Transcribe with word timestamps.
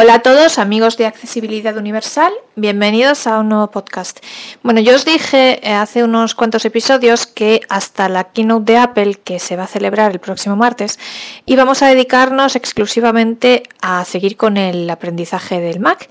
Hola 0.00 0.14
a 0.14 0.18
todos, 0.20 0.60
amigos 0.60 0.96
de 0.96 1.06
Accesibilidad 1.06 1.76
Universal, 1.76 2.32
bienvenidos 2.54 3.26
a 3.26 3.40
un 3.40 3.48
nuevo 3.48 3.68
podcast. 3.72 4.20
Bueno, 4.62 4.78
yo 4.78 4.94
os 4.94 5.04
dije 5.04 5.58
eh, 5.60 5.72
hace 5.72 6.04
unos 6.04 6.36
cuantos 6.36 6.64
episodios 6.64 7.26
que 7.26 7.62
hasta 7.68 8.08
la 8.08 8.30
keynote 8.30 8.74
de 8.74 8.78
Apple, 8.78 9.14
que 9.16 9.40
se 9.40 9.56
va 9.56 9.64
a 9.64 9.66
celebrar 9.66 10.12
el 10.12 10.20
próximo 10.20 10.54
martes, 10.54 11.00
íbamos 11.46 11.82
a 11.82 11.88
dedicarnos 11.88 12.54
exclusivamente 12.54 13.64
a 13.82 14.04
seguir 14.04 14.36
con 14.36 14.56
el 14.56 14.88
aprendizaje 14.88 15.58
del 15.58 15.80
Mac. 15.80 16.08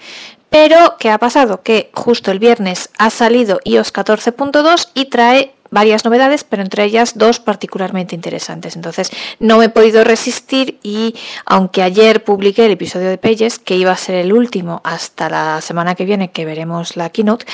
Pero, 0.49 0.97
¿qué 0.99 1.09
ha 1.09 1.17
pasado? 1.17 1.61
Que 1.61 1.89
justo 1.93 2.31
el 2.31 2.39
viernes 2.39 2.89
ha 2.97 3.09
salido 3.09 3.61
iOS 3.63 3.93
14.2 3.93 4.89
y 4.95 5.05
trae 5.05 5.54
varias 5.71 6.05
novedades, 6.05 6.43
pero 6.43 6.63
entre 6.63 6.84
ellas 6.84 7.13
dos 7.15 7.39
particularmente 7.39 8.16
interesantes. 8.16 8.75
Entonces 8.75 9.11
no 9.39 9.57
me 9.57 9.66
he 9.66 9.70
podido 9.70 10.04
resistir 10.04 10.79
y 10.84 11.16
aunque 11.45 11.84
ayer 11.84 12.23
publiqué 12.23 12.66
el 12.66 12.71
episodio 12.71 13.09
de 13.09 13.17
Pages, 13.17 13.59
que 13.59 13.75
iba 13.75 13.91
a 13.91 13.98
ser 13.98 14.16
el 14.16 14.34
último 14.34 14.81
hasta 14.84 15.30
la 15.30 15.62
semana 15.62 15.95
que 15.95 16.05
viene 16.05 16.31
que 16.31 16.45
veremos 16.45 16.95
la 16.95 17.09
keynote, 17.09 17.45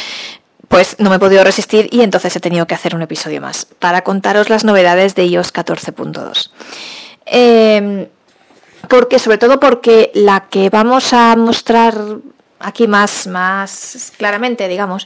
pues 0.67 0.95
no 0.99 1.09
me 1.09 1.17
he 1.17 1.19
podido 1.19 1.43
resistir 1.43 1.87
y 1.91 2.01
entonces 2.01 2.35
he 2.35 2.39
tenido 2.39 2.65
que 2.65 2.73
hacer 2.73 2.95
un 2.95 3.01
episodio 3.03 3.41
más 3.41 3.65
para 3.79 4.03
contaros 4.03 4.49
las 4.49 4.63
novedades 4.63 5.13
de 5.13 5.25
iOS 5.25 5.53
14.2. 5.53 6.49
Em, 7.25 8.07
porque, 8.87 9.19
sobre 9.19 9.37
todo 9.37 9.59
porque 9.59 10.11
la 10.13 10.47
que 10.49 10.69
vamos 10.69 11.13
a 11.13 11.35
mostrar 11.35 11.95
aquí 12.59 12.87
más, 12.87 13.27
más 13.27 14.13
claramente, 14.17 14.67
digamos, 14.67 15.05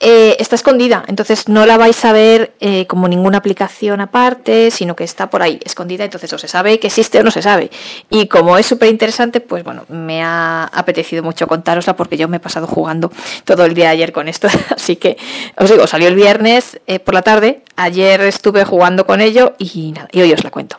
eh, 0.00 0.36
está 0.38 0.56
escondida. 0.56 1.04
Entonces 1.06 1.48
no 1.48 1.64
la 1.64 1.76
vais 1.76 2.04
a 2.04 2.12
ver 2.12 2.54
eh, 2.60 2.86
como 2.86 3.08
ninguna 3.08 3.38
aplicación 3.38 4.00
aparte, 4.00 4.70
sino 4.70 4.94
que 4.94 5.04
está 5.04 5.30
por 5.30 5.42
ahí, 5.42 5.58
escondida. 5.64 6.04
Entonces 6.04 6.32
o 6.32 6.38
se 6.38 6.48
sabe 6.48 6.78
que 6.78 6.88
existe 6.88 7.18
o 7.18 7.22
no 7.22 7.30
se 7.30 7.42
sabe. 7.42 7.70
Y 8.10 8.26
como 8.26 8.58
es 8.58 8.66
súper 8.66 8.90
interesante, 8.90 9.40
pues 9.40 9.64
bueno, 9.64 9.84
me 9.88 10.22
ha 10.22 10.64
apetecido 10.64 11.22
mucho 11.22 11.46
contárosla 11.46 11.96
porque 11.96 12.16
yo 12.16 12.28
me 12.28 12.36
he 12.36 12.40
pasado 12.40 12.66
jugando 12.66 13.10
todo 13.44 13.64
el 13.64 13.74
día 13.74 13.90
ayer 13.90 14.12
con 14.12 14.28
esto. 14.28 14.48
Así 14.76 14.96
que 14.96 15.16
os 15.56 15.70
digo, 15.70 15.86
salió 15.86 16.08
el 16.08 16.14
viernes 16.14 16.80
eh, 16.86 16.98
por 16.98 17.14
la 17.14 17.22
tarde. 17.22 17.62
Ayer 17.76 18.20
estuve 18.22 18.64
jugando 18.64 19.06
con 19.06 19.20
ello 19.20 19.54
y 19.58 19.92
nada, 19.92 20.08
y 20.12 20.20
hoy 20.20 20.32
os 20.32 20.44
la 20.44 20.50
cuento. 20.50 20.78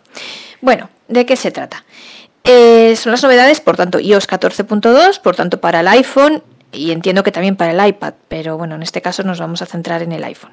Bueno, 0.61 0.89
¿de 1.08 1.25
qué 1.25 1.36
se 1.36 1.52
trata? 1.52 1.83
Eh, 2.48 2.95
son 2.95 3.12
las 3.12 3.23
novedades, 3.23 3.59
por 3.59 3.76
tanto, 3.76 4.00
iOS 4.00 4.28
14.2, 4.28 5.20
por 5.20 5.36
tanto, 5.36 5.59
para 5.59 5.81
el 5.81 5.88
iPhone 5.90 6.44
y 6.72 6.92
entiendo 6.92 7.23
que 7.23 7.31
también 7.31 7.56
para 7.56 7.72
el 7.72 7.89
iPad, 7.89 8.14
pero 8.28 8.58
bueno, 8.58 8.76
en 8.76 8.84
este 8.84 9.02
caso 9.02 9.23
nos 9.23 9.39
vamos 9.39 9.62
a 9.62 9.66
centrar 9.66 10.02
en 10.02 10.12
el 10.12 10.23
iPhone. 10.23 10.52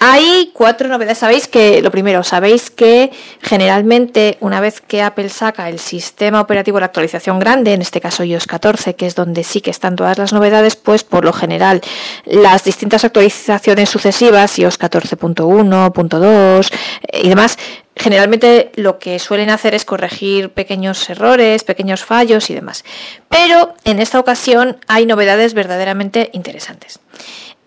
Hay 0.00 0.50
cuatro 0.52 0.88
novedades. 0.88 1.18
Sabéis 1.18 1.48
que, 1.48 1.80
lo 1.80 1.90
primero, 1.90 2.22
sabéis 2.24 2.70
que 2.70 3.10
generalmente 3.40 4.36
una 4.40 4.60
vez 4.60 4.80
que 4.80 5.00
Apple 5.00 5.30
saca 5.30 5.68
el 5.68 5.78
sistema 5.78 6.40
operativo 6.40 6.78
de 6.78 6.84
actualización 6.84 7.38
grande, 7.38 7.72
en 7.72 7.80
este 7.80 8.00
caso 8.00 8.22
iOS 8.22 8.46
14, 8.46 8.96
que 8.96 9.06
es 9.06 9.14
donde 9.14 9.44
sí 9.44 9.62
que 9.62 9.70
están 9.70 9.96
todas 9.96 10.18
las 10.18 10.32
novedades, 10.32 10.76
pues 10.76 11.04
por 11.04 11.24
lo 11.24 11.32
general 11.32 11.80
las 12.26 12.64
distintas 12.64 13.04
actualizaciones 13.04 13.88
sucesivas, 13.88 14.58
iOS 14.58 14.78
14.1, 14.78 15.92
.2 15.92 16.72
eh, 17.10 17.20
y 17.22 17.28
demás, 17.28 17.56
generalmente 17.96 18.72
lo 18.74 18.98
que 18.98 19.18
suelen 19.18 19.50
hacer 19.50 19.74
es 19.74 19.84
corregir 19.84 20.50
pequeños 20.50 21.08
errores, 21.10 21.64
pequeños 21.64 22.04
fallos 22.04 22.50
y 22.50 22.54
demás. 22.54 22.84
Pero 23.28 23.74
en 23.84 24.00
esta 24.00 24.18
ocasión 24.18 24.78
hay 24.88 25.06
novedades 25.06 25.54
verdaderamente 25.54 26.30
interesantes. 26.32 26.98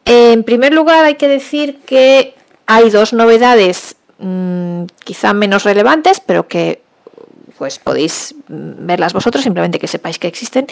En 0.06 0.44
primer 0.44 0.74
lugar 0.74 1.06
hay 1.06 1.16
que 1.16 1.28
decir 1.28 1.80
que 1.86 2.36
hay 2.66 2.90
dos 2.90 3.14
novedades 3.14 3.96
mm, 4.20 4.84
quizá 5.04 5.34
menos 5.34 5.64
relevantes, 5.64 6.20
pero 6.20 6.48
que 6.48 6.82
pues 7.58 7.80
podéis 7.80 8.36
mm, 8.48 8.86
verlas 8.86 9.14
vosotros, 9.14 9.44
simplemente 9.44 9.80
que 9.80 9.88
sepáis 9.88 10.20
que 10.20 10.28
existen. 10.28 10.68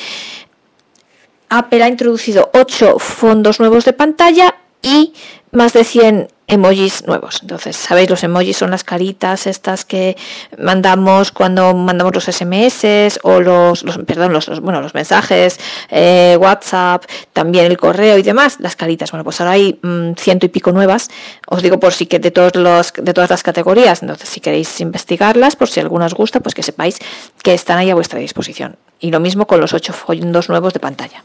Apple 1.49 1.83
ha 1.83 1.87
introducido 1.87 2.49
ocho 2.53 2.99
fondos 2.99 3.59
nuevos 3.59 3.85
de 3.85 3.93
pantalla 3.93 4.55
y 4.81 5.13
más 5.51 5.73
de 5.73 5.83
100 5.83 6.27
emojis 6.47 7.05
nuevos. 7.07 7.39
Entonces, 7.41 7.75
sabéis, 7.75 8.09
los 8.09 8.23
emojis 8.23 8.57
son 8.57 8.71
las 8.71 8.83
caritas 8.83 9.47
estas 9.47 9.83
que 9.83 10.15
mandamos 10.57 11.31
cuando 11.31 11.73
mandamos 11.73 12.13
los 12.13 12.25
SMS 12.25 13.19
o 13.23 13.39
los, 13.39 13.83
perdón, 14.05 14.33
los, 14.33 14.59
bueno, 14.59 14.81
los 14.81 14.93
mensajes, 14.93 15.59
eh, 15.89 16.37
WhatsApp, 16.39 17.05
también 17.33 17.65
el 17.65 17.77
correo 17.77 18.17
y 18.17 18.21
demás, 18.21 18.57
las 18.59 18.75
caritas. 18.75 19.11
Bueno, 19.11 19.23
pues 19.23 19.41
ahora 19.41 19.53
hay 19.53 19.79
mm, 19.81 20.13
ciento 20.17 20.45
y 20.45 20.49
pico 20.49 20.71
nuevas. 20.71 21.09
Os 21.47 21.63
digo 21.63 21.79
por 21.79 21.93
si 21.93 22.05
que 22.05 22.19
de 22.19 22.31
todos 22.31 22.55
los, 22.55 22.93
de 22.93 23.13
todas 23.13 23.29
las 23.29 23.41
categorías. 23.41 24.03
Entonces, 24.03 24.29
si 24.29 24.39
queréis 24.39 24.79
investigarlas, 24.81 25.55
por 25.55 25.67
si 25.67 25.79
alguna 25.79 26.05
os 26.05 26.13
gusta, 26.13 26.39
pues 26.39 26.53
que 26.53 26.63
sepáis 26.63 26.99
que 27.41 27.53
están 27.53 27.79
ahí 27.79 27.89
a 27.89 27.95
vuestra 27.95 28.19
disposición. 28.19 28.77
Y 28.99 29.11
lo 29.11 29.19
mismo 29.19 29.47
con 29.47 29.59
los 29.59 29.73
ocho 29.73 29.93
fondos 29.93 30.49
nuevos 30.49 30.73
de 30.73 30.79
pantalla. 30.79 31.23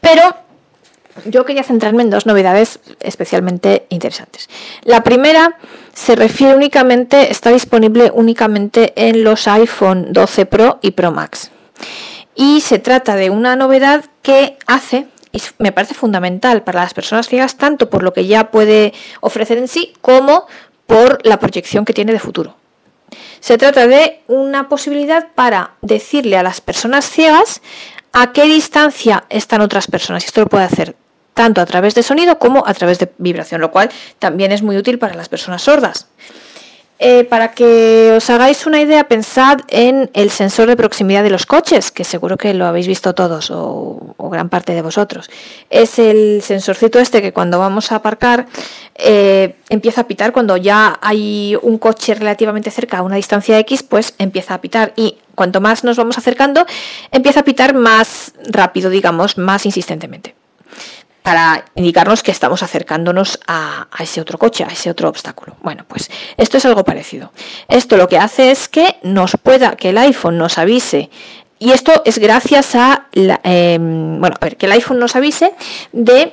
Pero 0.00 0.49
yo 1.24 1.44
quería 1.44 1.62
centrarme 1.62 2.02
en 2.02 2.10
dos 2.10 2.26
novedades 2.26 2.80
especialmente 3.00 3.86
interesantes. 3.88 4.48
La 4.82 5.02
primera 5.02 5.58
se 5.92 6.16
refiere 6.16 6.54
únicamente, 6.54 7.30
está 7.30 7.50
disponible 7.50 8.10
únicamente 8.14 8.92
en 8.96 9.24
los 9.24 9.46
iPhone 9.48 10.12
12 10.12 10.46
Pro 10.46 10.78
y 10.82 10.92
Pro 10.92 11.12
Max. 11.12 11.50
Y 12.34 12.60
se 12.60 12.78
trata 12.78 13.16
de 13.16 13.30
una 13.30 13.56
novedad 13.56 14.04
que 14.22 14.56
hace, 14.66 15.08
y 15.32 15.42
me 15.58 15.72
parece 15.72 15.94
fundamental 15.94 16.62
para 16.62 16.80
las 16.80 16.94
personas 16.94 17.28
ciegas, 17.28 17.56
tanto 17.56 17.90
por 17.90 18.02
lo 18.02 18.12
que 18.12 18.26
ya 18.26 18.50
puede 18.50 18.92
ofrecer 19.20 19.58
en 19.58 19.68
sí, 19.68 19.92
como 20.00 20.46
por 20.86 21.24
la 21.26 21.38
proyección 21.38 21.84
que 21.84 21.92
tiene 21.92 22.12
de 22.12 22.18
futuro. 22.18 22.56
Se 23.40 23.58
trata 23.58 23.86
de 23.86 24.20
una 24.26 24.68
posibilidad 24.68 25.28
para 25.34 25.72
decirle 25.80 26.36
a 26.36 26.42
las 26.42 26.60
personas 26.60 27.08
ciegas 27.08 27.62
a 28.12 28.32
qué 28.32 28.44
distancia 28.44 29.24
están 29.28 29.60
otras 29.60 29.86
personas. 29.86 30.24
Esto 30.24 30.40
lo 30.40 30.46
puede 30.46 30.64
hacer 30.64 30.96
tanto 31.34 31.60
a 31.60 31.66
través 31.66 31.94
de 31.94 32.02
sonido 32.02 32.38
como 32.38 32.66
a 32.66 32.74
través 32.74 32.98
de 32.98 33.12
vibración, 33.18 33.60
lo 33.60 33.70
cual 33.70 33.90
también 34.18 34.52
es 34.52 34.62
muy 34.62 34.76
útil 34.76 34.98
para 34.98 35.14
las 35.14 35.28
personas 35.28 35.62
sordas. 35.62 36.08
Eh, 37.02 37.24
para 37.24 37.52
que 37.52 38.12
os 38.14 38.28
hagáis 38.28 38.66
una 38.66 38.78
idea, 38.78 39.04
pensad 39.04 39.60
en 39.68 40.10
el 40.12 40.28
sensor 40.30 40.68
de 40.68 40.76
proximidad 40.76 41.22
de 41.22 41.30
los 41.30 41.46
coches, 41.46 41.90
que 41.90 42.04
seguro 42.04 42.36
que 42.36 42.52
lo 42.52 42.66
habéis 42.66 42.86
visto 42.86 43.14
todos 43.14 43.50
o, 43.50 44.14
gran 44.30 44.50
parte 44.50 44.74
de 44.74 44.82
vosotros. 44.82 45.30
Es 45.70 45.98
el 45.98 46.42
sensorcito 46.42 46.98
este 46.98 47.22
que 47.22 47.32
cuando 47.32 47.58
vamos 47.58 47.90
a 47.90 47.96
aparcar 47.96 48.46
eh, 48.96 49.56
empieza 49.70 50.02
a 50.02 50.06
pitar. 50.06 50.32
Cuando 50.32 50.58
ya 50.58 50.98
hay 51.00 51.56
un 51.62 51.78
coche 51.78 52.14
relativamente 52.14 52.70
cerca 52.70 52.98
a 52.98 53.02
una 53.02 53.16
distancia 53.16 53.58
X, 53.60 53.82
pues 53.82 54.14
empieza 54.18 54.52
a 54.52 54.60
pitar. 54.60 54.92
Y 54.94 55.16
cuanto 55.34 55.62
más 55.62 55.84
nos 55.84 55.96
vamos 55.96 56.18
acercando, 56.18 56.66
empieza 57.12 57.40
a 57.40 57.44
pitar 57.44 57.72
más 57.72 58.34
rápido, 58.46 58.90
digamos, 58.90 59.38
más 59.38 59.64
insistentemente 59.64 60.34
para 61.22 61.64
indicarnos 61.74 62.22
que 62.22 62.30
estamos 62.30 62.62
acercándonos 62.62 63.38
a, 63.46 63.88
ese 63.98 64.20
otro 64.20 64.38
coche, 64.38 64.64
a 64.64 64.68
ese 64.68 64.90
otro 64.90 65.08
obstáculo. 65.08 65.56
Bueno, 65.62 65.84
pues 65.86 66.10
esto 66.36 66.56
es 66.56 66.64
algo 66.64 66.84
parecido. 66.84 67.32
Esto 67.68 67.96
lo 67.96 68.08
que 68.08 68.18
hace 68.18 68.50
es 68.50 68.68
que 68.68 68.96
nos 69.02 69.36
pueda, 69.42 69.76
que 69.76 69.90
el 69.90 69.98
iPhone 69.98 70.38
nos 70.38 70.58
avise 70.58 71.10
y 71.58 71.72
esto 71.72 72.02
es 72.06 72.18
gracias 72.18 72.74
a, 72.74 73.08
em, 73.12 74.18
bueno, 74.18 74.34
a 74.40 74.44
ver, 74.44 74.56
que 74.56 74.64
el 74.64 74.72
iPhone 74.72 74.98
nos 74.98 75.14
avise 75.14 75.52
de 75.92 76.32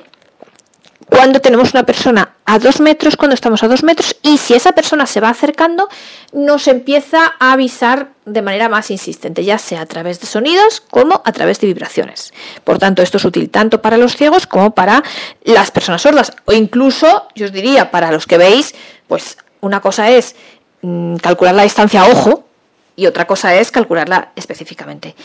cuando 1.18 1.40
tenemos 1.40 1.74
una 1.74 1.82
persona 1.82 2.36
a 2.44 2.60
dos 2.60 2.78
metros, 2.78 3.16
cuando 3.16 3.34
estamos 3.34 3.64
a 3.64 3.66
dos 3.66 3.82
metros, 3.82 4.14
y 4.22 4.38
si 4.38 4.54
esa 4.54 4.70
persona 4.70 5.04
se 5.04 5.18
va 5.18 5.30
acercando, 5.30 5.88
nos 6.32 6.68
empieza 6.68 7.34
a 7.40 7.54
avisar 7.54 8.10
de 8.24 8.40
manera 8.40 8.68
más 8.68 8.92
insistente, 8.92 9.42
ya 9.42 9.58
sea 9.58 9.80
a 9.80 9.86
través 9.86 10.20
de 10.20 10.28
sonidos 10.28 10.80
como 10.80 11.20
a 11.24 11.32
través 11.32 11.58
de 11.58 11.66
vibraciones. 11.66 12.32
Por 12.62 12.78
tanto, 12.78 13.02
esto 13.02 13.16
es 13.16 13.24
útil 13.24 13.50
tanto 13.50 13.82
para 13.82 13.96
los 13.96 14.14
ciegos 14.14 14.46
como 14.46 14.76
para 14.76 15.02
las 15.42 15.72
personas 15.72 16.02
sordas, 16.02 16.32
o 16.44 16.52
incluso, 16.52 17.26
yo 17.34 17.46
os 17.46 17.52
diría, 17.52 17.90
para 17.90 18.12
los 18.12 18.24
que 18.24 18.38
veis, 18.38 18.76
pues 19.08 19.38
una 19.60 19.80
cosa 19.80 20.10
es 20.10 20.36
mm, 20.82 21.16
calcular 21.16 21.56
la 21.56 21.64
distancia 21.64 22.02
a 22.02 22.10
ojo 22.10 22.46
y 22.94 23.06
otra 23.06 23.26
cosa 23.26 23.56
es 23.56 23.72
calcularla 23.72 24.30
específicamente. 24.36 25.16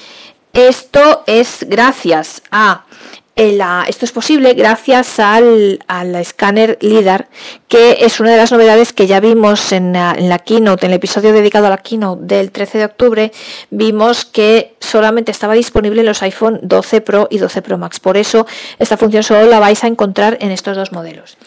Esto 0.53 1.23
es 1.27 1.67
gracias 1.69 2.41
a 2.49 2.85
esto 3.35 4.05
es 4.05 4.11
posible 4.11 4.53
gracias 4.53 5.19
al, 5.19 5.79
escáner 6.15 6.77
LIDAR, 6.81 7.27
que 7.67 7.97
es 8.01 8.19
una 8.19 8.31
de 8.31 8.37
las 8.37 8.51
novedades 8.51 8.93
que 8.93 9.07
ya 9.07 9.19
vimos 9.19 9.71
en 9.71 9.93
la, 9.93 10.13
en 10.17 10.29
la, 10.29 10.39
keynote, 10.39 10.85
en 10.85 10.91
el 10.91 10.97
episodio 10.97 11.33
dedicado 11.33 11.67
a 11.67 11.69
la 11.71 11.77
keynote 11.77 12.23
del 12.25 12.51
13 12.51 12.77
de 12.77 12.85
octubre, 12.85 13.31
vimos 13.71 14.25
que 14.25 14.75
solamente 14.79 15.31
estaba 15.31 15.53
disponible 15.53 16.01
en 16.01 16.07
los 16.07 16.21
iPhone 16.21 16.59
12 16.61 17.01
Pro 17.01 17.27
y 17.31 17.39
12 17.39 17.61
Pro 17.63 17.77
Max. 17.77 17.99
Por 17.99 18.17
eso 18.17 18.45
esta 18.77 18.97
función 18.97 19.23
solo 19.23 19.47
la 19.47 19.59
vais 19.59 19.83
a 19.83 19.87
encontrar 19.87 20.37
en 20.39 20.51
estos 20.51 20.77
dos 20.77 20.91
modelos. 20.91 21.37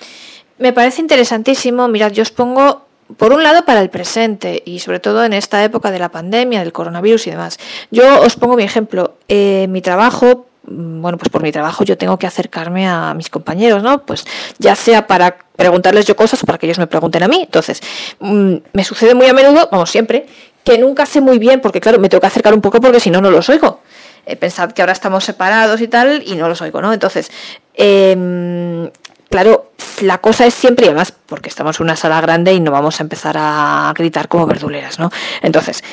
Me 0.58 0.72
parece 0.72 1.02
interesantísimo, 1.02 1.86
mirad, 1.86 2.12
yo 2.12 2.22
os 2.22 2.30
pongo 2.30 2.86
por 3.16 3.32
un 3.32 3.42
lado 3.42 3.64
para 3.64 3.80
el 3.80 3.90
presente 3.90 4.62
y 4.64 4.80
sobre 4.80 4.98
todo 4.98 5.24
en 5.24 5.32
esta 5.32 5.62
época 5.62 5.90
de 5.90 6.00
la 6.00 6.08
pandemia, 6.08 6.60
del 6.60 6.72
coronavirus 6.72 7.28
y 7.28 7.30
demás. 7.30 7.58
Yo 7.90 8.20
os 8.22 8.34
pongo 8.36 8.56
mi 8.56 8.64
ejemplo. 8.64 9.14
Eh, 9.28 9.66
mi 9.68 9.80
trabajo 9.80 10.46
bueno, 10.66 11.18
pues 11.18 11.28
por 11.28 11.42
mi 11.42 11.52
trabajo 11.52 11.84
yo 11.84 11.96
tengo 11.96 12.18
que 12.18 12.26
acercarme 12.26 12.88
a 12.88 13.14
mis 13.14 13.30
compañeros, 13.30 13.82
¿no? 13.82 14.02
Pues 14.02 14.24
ya 14.58 14.74
sea 14.74 15.06
para 15.06 15.36
preguntarles 15.56 16.06
yo 16.06 16.16
cosas 16.16 16.42
o 16.42 16.46
para 16.46 16.58
que 16.58 16.66
ellos 16.66 16.78
me 16.78 16.86
pregunten 16.86 17.22
a 17.22 17.28
mí. 17.28 17.42
Entonces, 17.44 17.80
mm, 18.20 18.54
me 18.72 18.84
sucede 18.84 19.14
muy 19.14 19.26
a 19.26 19.32
menudo, 19.32 19.68
como 19.70 19.86
siempre, 19.86 20.26
que 20.64 20.78
nunca 20.78 21.06
sé 21.06 21.20
muy 21.20 21.38
bien, 21.38 21.60
porque 21.60 21.80
claro, 21.80 21.98
me 21.98 22.08
tengo 22.08 22.20
que 22.20 22.26
acercar 22.26 22.52
un 22.54 22.60
poco 22.60 22.80
porque 22.80 23.00
si 23.00 23.10
no, 23.10 23.20
no 23.20 23.30
los 23.30 23.48
oigo. 23.48 23.80
eh, 24.26 24.34
pensad 24.36 24.72
que 24.72 24.82
ahora 24.82 24.92
estamos 24.92 25.22
separados 25.24 25.80
y 25.80 25.86
tal, 25.88 26.22
y 26.26 26.34
no 26.34 26.48
los 26.48 26.60
oigo, 26.60 26.82
¿no? 26.82 26.92
Entonces, 26.92 27.30
em, 27.74 28.90
claro, 29.30 29.70
la 30.02 30.18
cosa 30.18 30.46
es 30.46 30.54
siempre, 30.54 30.86
y 30.86 30.88
además, 30.88 31.12
porque 31.26 31.48
estamos 31.48 31.78
en 31.78 31.84
una 31.84 31.94
sala 31.96 32.20
grande 32.20 32.52
y 32.52 32.58
no 32.60 32.72
vamos 32.72 32.98
a 32.98 33.04
empezar 33.04 33.36
a 33.38 33.92
gritar 33.96 34.26
como 34.28 34.46
verduleras, 34.46 34.98
¿no? 34.98 35.10
Entonces, 35.42 35.84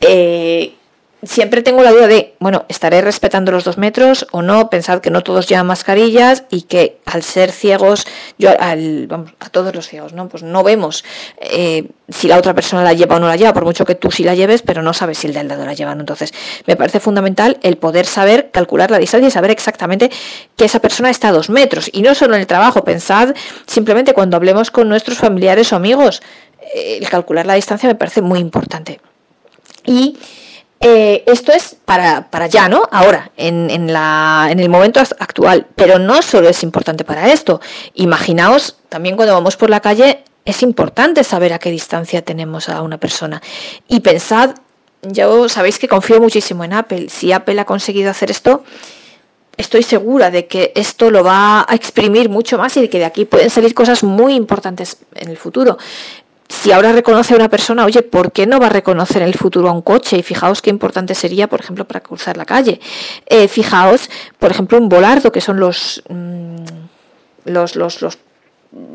eh, 0.00 0.74
siempre 1.22 1.62
tengo 1.62 1.82
la 1.82 1.92
duda 1.92 2.08
de, 2.08 2.34
bueno, 2.40 2.64
¿estaré 2.68 3.00
respetando 3.00 3.52
los 3.52 3.64
dos 3.64 3.78
metros 3.78 4.26
o 4.32 4.42
no? 4.42 4.70
Pensad 4.70 5.00
que 5.00 5.10
no 5.10 5.22
todos 5.22 5.46
llevan 5.46 5.66
mascarillas 5.66 6.44
y 6.50 6.62
que 6.62 6.98
al 7.06 7.22
ser 7.22 7.52
ciegos, 7.52 8.06
yo 8.38 8.50
al, 8.58 9.06
vamos, 9.06 9.32
a 9.38 9.48
todos 9.48 9.74
los 9.74 9.86
ciegos, 9.86 10.12
¿no? 10.12 10.28
Pues 10.28 10.42
no 10.42 10.62
vemos 10.64 11.04
eh, 11.40 11.88
si 12.08 12.26
la 12.26 12.38
otra 12.38 12.54
persona 12.54 12.82
la 12.82 12.92
lleva 12.92 13.16
o 13.16 13.20
no 13.20 13.28
la 13.28 13.36
lleva, 13.36 13.52
por 13.52 13.64
mucho 13.64 13.84
que 13.84 13.94
tú 13.94 14.10
sí 14.10 14.24
la 14.24 14.34
lleves, 14.34 14.62
pero 14.62 14.82
no 14.82 14.92
sabes 14.92 15.18
si 15.18 15.28
el 15.28 15.32
de 15.32 15.40
al 15.40 15.48
lado 15.48 15.64
la 15.64 15.74
lleva. 15.74 15.94
¿no? 15.94 16.00
Entonces, 16.00 16.34
me 16.66 16.76
parece 16.76 16.98
fundamental 16.98 17.58
el 17.62 17.76
poder 17.76 18.06
saber 18.06 18.50
calcular 18.50 18.90
la 18.90 18.98
distancia 18.98 19.28
y 19.28 19.30
saber 19.30 19.50
exactamente 19.52 20.10
que 20.56 20.64
esa 20.64 20.80
persona 20.80 21.10
está 21.10 21.28
a 21.28 21.32
dos 21.32 21.50
metros. 21.50 21.88
Y 21.92 22.02
no 22.02 22.14
solo 22.14 22.34
en 22.34 22.40
el 22.40 22.46
trabajo, 22.46 22.84
pensad 22.84 23.34
simplemente 23.66 24.12
cuando 24.12 24.36
hablemos 24.36 24.70
con 24.70 24.88
nuestros 24.88 25.18
familiares 25.18 25.72
o 25.72 25.76
amigos. 25.76 26.20
Eh, 26.74 26.98
el 27.00 27.08
calcular 27.08 27.46
la 27.46 27.54
distancia 27.54 27.88
me 27.88 27.94
parece 27.94 28.22
muy 28.22 28.40
importante. 28.40 29.00
Y 29.84 30.16
eh, 30.84 31.22
esto 31.26 31.52
es 31.52 31.76
para, 31.84 32.28
para 32.28 32.48
ya, 32.48 32.68
¿no? 32.68 32.82
Ahora, 32.90 33.30
en, 33.36 33.70
en, 33.70 33.92
la, 33.92 34.48
en 34.50 34.58
el 34.58 34.68
momento 34.68 34.98
actual. 34.98 35.68
Pero 35.76 36.00
no 36.00 36.22
solo 36.22 36.48
es 36.48 36.64
importante 36.64 37.04
para 37.04 37.32
esto. 37.32 37.60
Imaginaos 37.94 38.76
también 38.88 39.14
cuando 39.14 39.32
vamos 39.32 39.56
por 39.56 39.70
la 39.70 39.78
calle, 39.78 40.24
es 40.44 40.62
importante 40.64 41.22
saber 41.22 41.52
a 41.52 41.60
qué 41.60 41.70
distancia 41.70 42.22
tenemos 42.22 42.68
a 42.68 42.82
una 42.82 42.98
persona. 42.98 43.40
Y 43.86 44.00
pensad, 44.00 44.56
yo 45.02 45.48
sabéis 45.48 45.78
que 45.78 45.86
confío 45.86 46.20
muchísimo 46.20 46.64
en 46.64 46.72
Apple. 46.72 47.08
Si 47.10 47.30
Apple 47.30 47.60
ha 47.60 47.64
conseguido 47.64 48.10
hacer 48.10 48.32
esto, 48.32 48.64
estoy 49.56 49.84
segura 49.84 50.32
de 50.32 50.48
que 50.48 50.72
esto 50.74 51.12
lo 51.12 51.22
va 51.22 51.64
a 51.68 51.74
exprimir 51.76 52.28
mucho 52.28 52.58
más 52.58 52.76
y 52.76 52.80
de 52.80 52.90
que 52.90 52.98
de 52.98 53.04
aquí 53.04 53.24
pueden 53.24 53.50
salir 53.50 53.72
cosas 53.72 54.02
muy 54.02 54.34
importantes 54.34 54.98
en 55.14 55.28
el 55.28 55.36
futuro 55.36 55.78
si 56.52 56.70
ahora 56.70 56.92
reconoce 56.92 57.32
a 57.32 57.36
una 57.36 57.48
persona, 57.48 57.84
oye, 57.84 58.02
¿por 58.02 58.30
qué 58.30 58.46
no 58.46 58.60
va 58.60 58.66
a 58.66 58.70
reconocer 58.70 59.22
en 59.22 59.28
el 59.28 59.34
futuro 59.34 59.68
a 59.68 59.72
un 59.72 59.82
coche? 59.82 60.18
Y 60.18 60.22
fijaos 60.22 60.60
qué 60.60 60.70
importante 60.70 61.14
sería, 61.14 61.48
por 61.48 61.60
ejemplo, 61.60 61.86
para 61.86 62.00
cruzar 62.00 62.36
la 62.36 62.44
calle. 62.44 62.78
Eh, 63.26 63.48
fijaos, 63.48 64.10
por 64.38 64.50
ejemplo, 64.50 64.78
un 64.78 64.88
volardo, 64.88 65.32
que 65.32 65.40
son 65.40 65.58
los, 65.58 66.02
mm, 66.08 66.56
los, 67.46 67.74
los, 67.74 68.02
los 68.02 68.18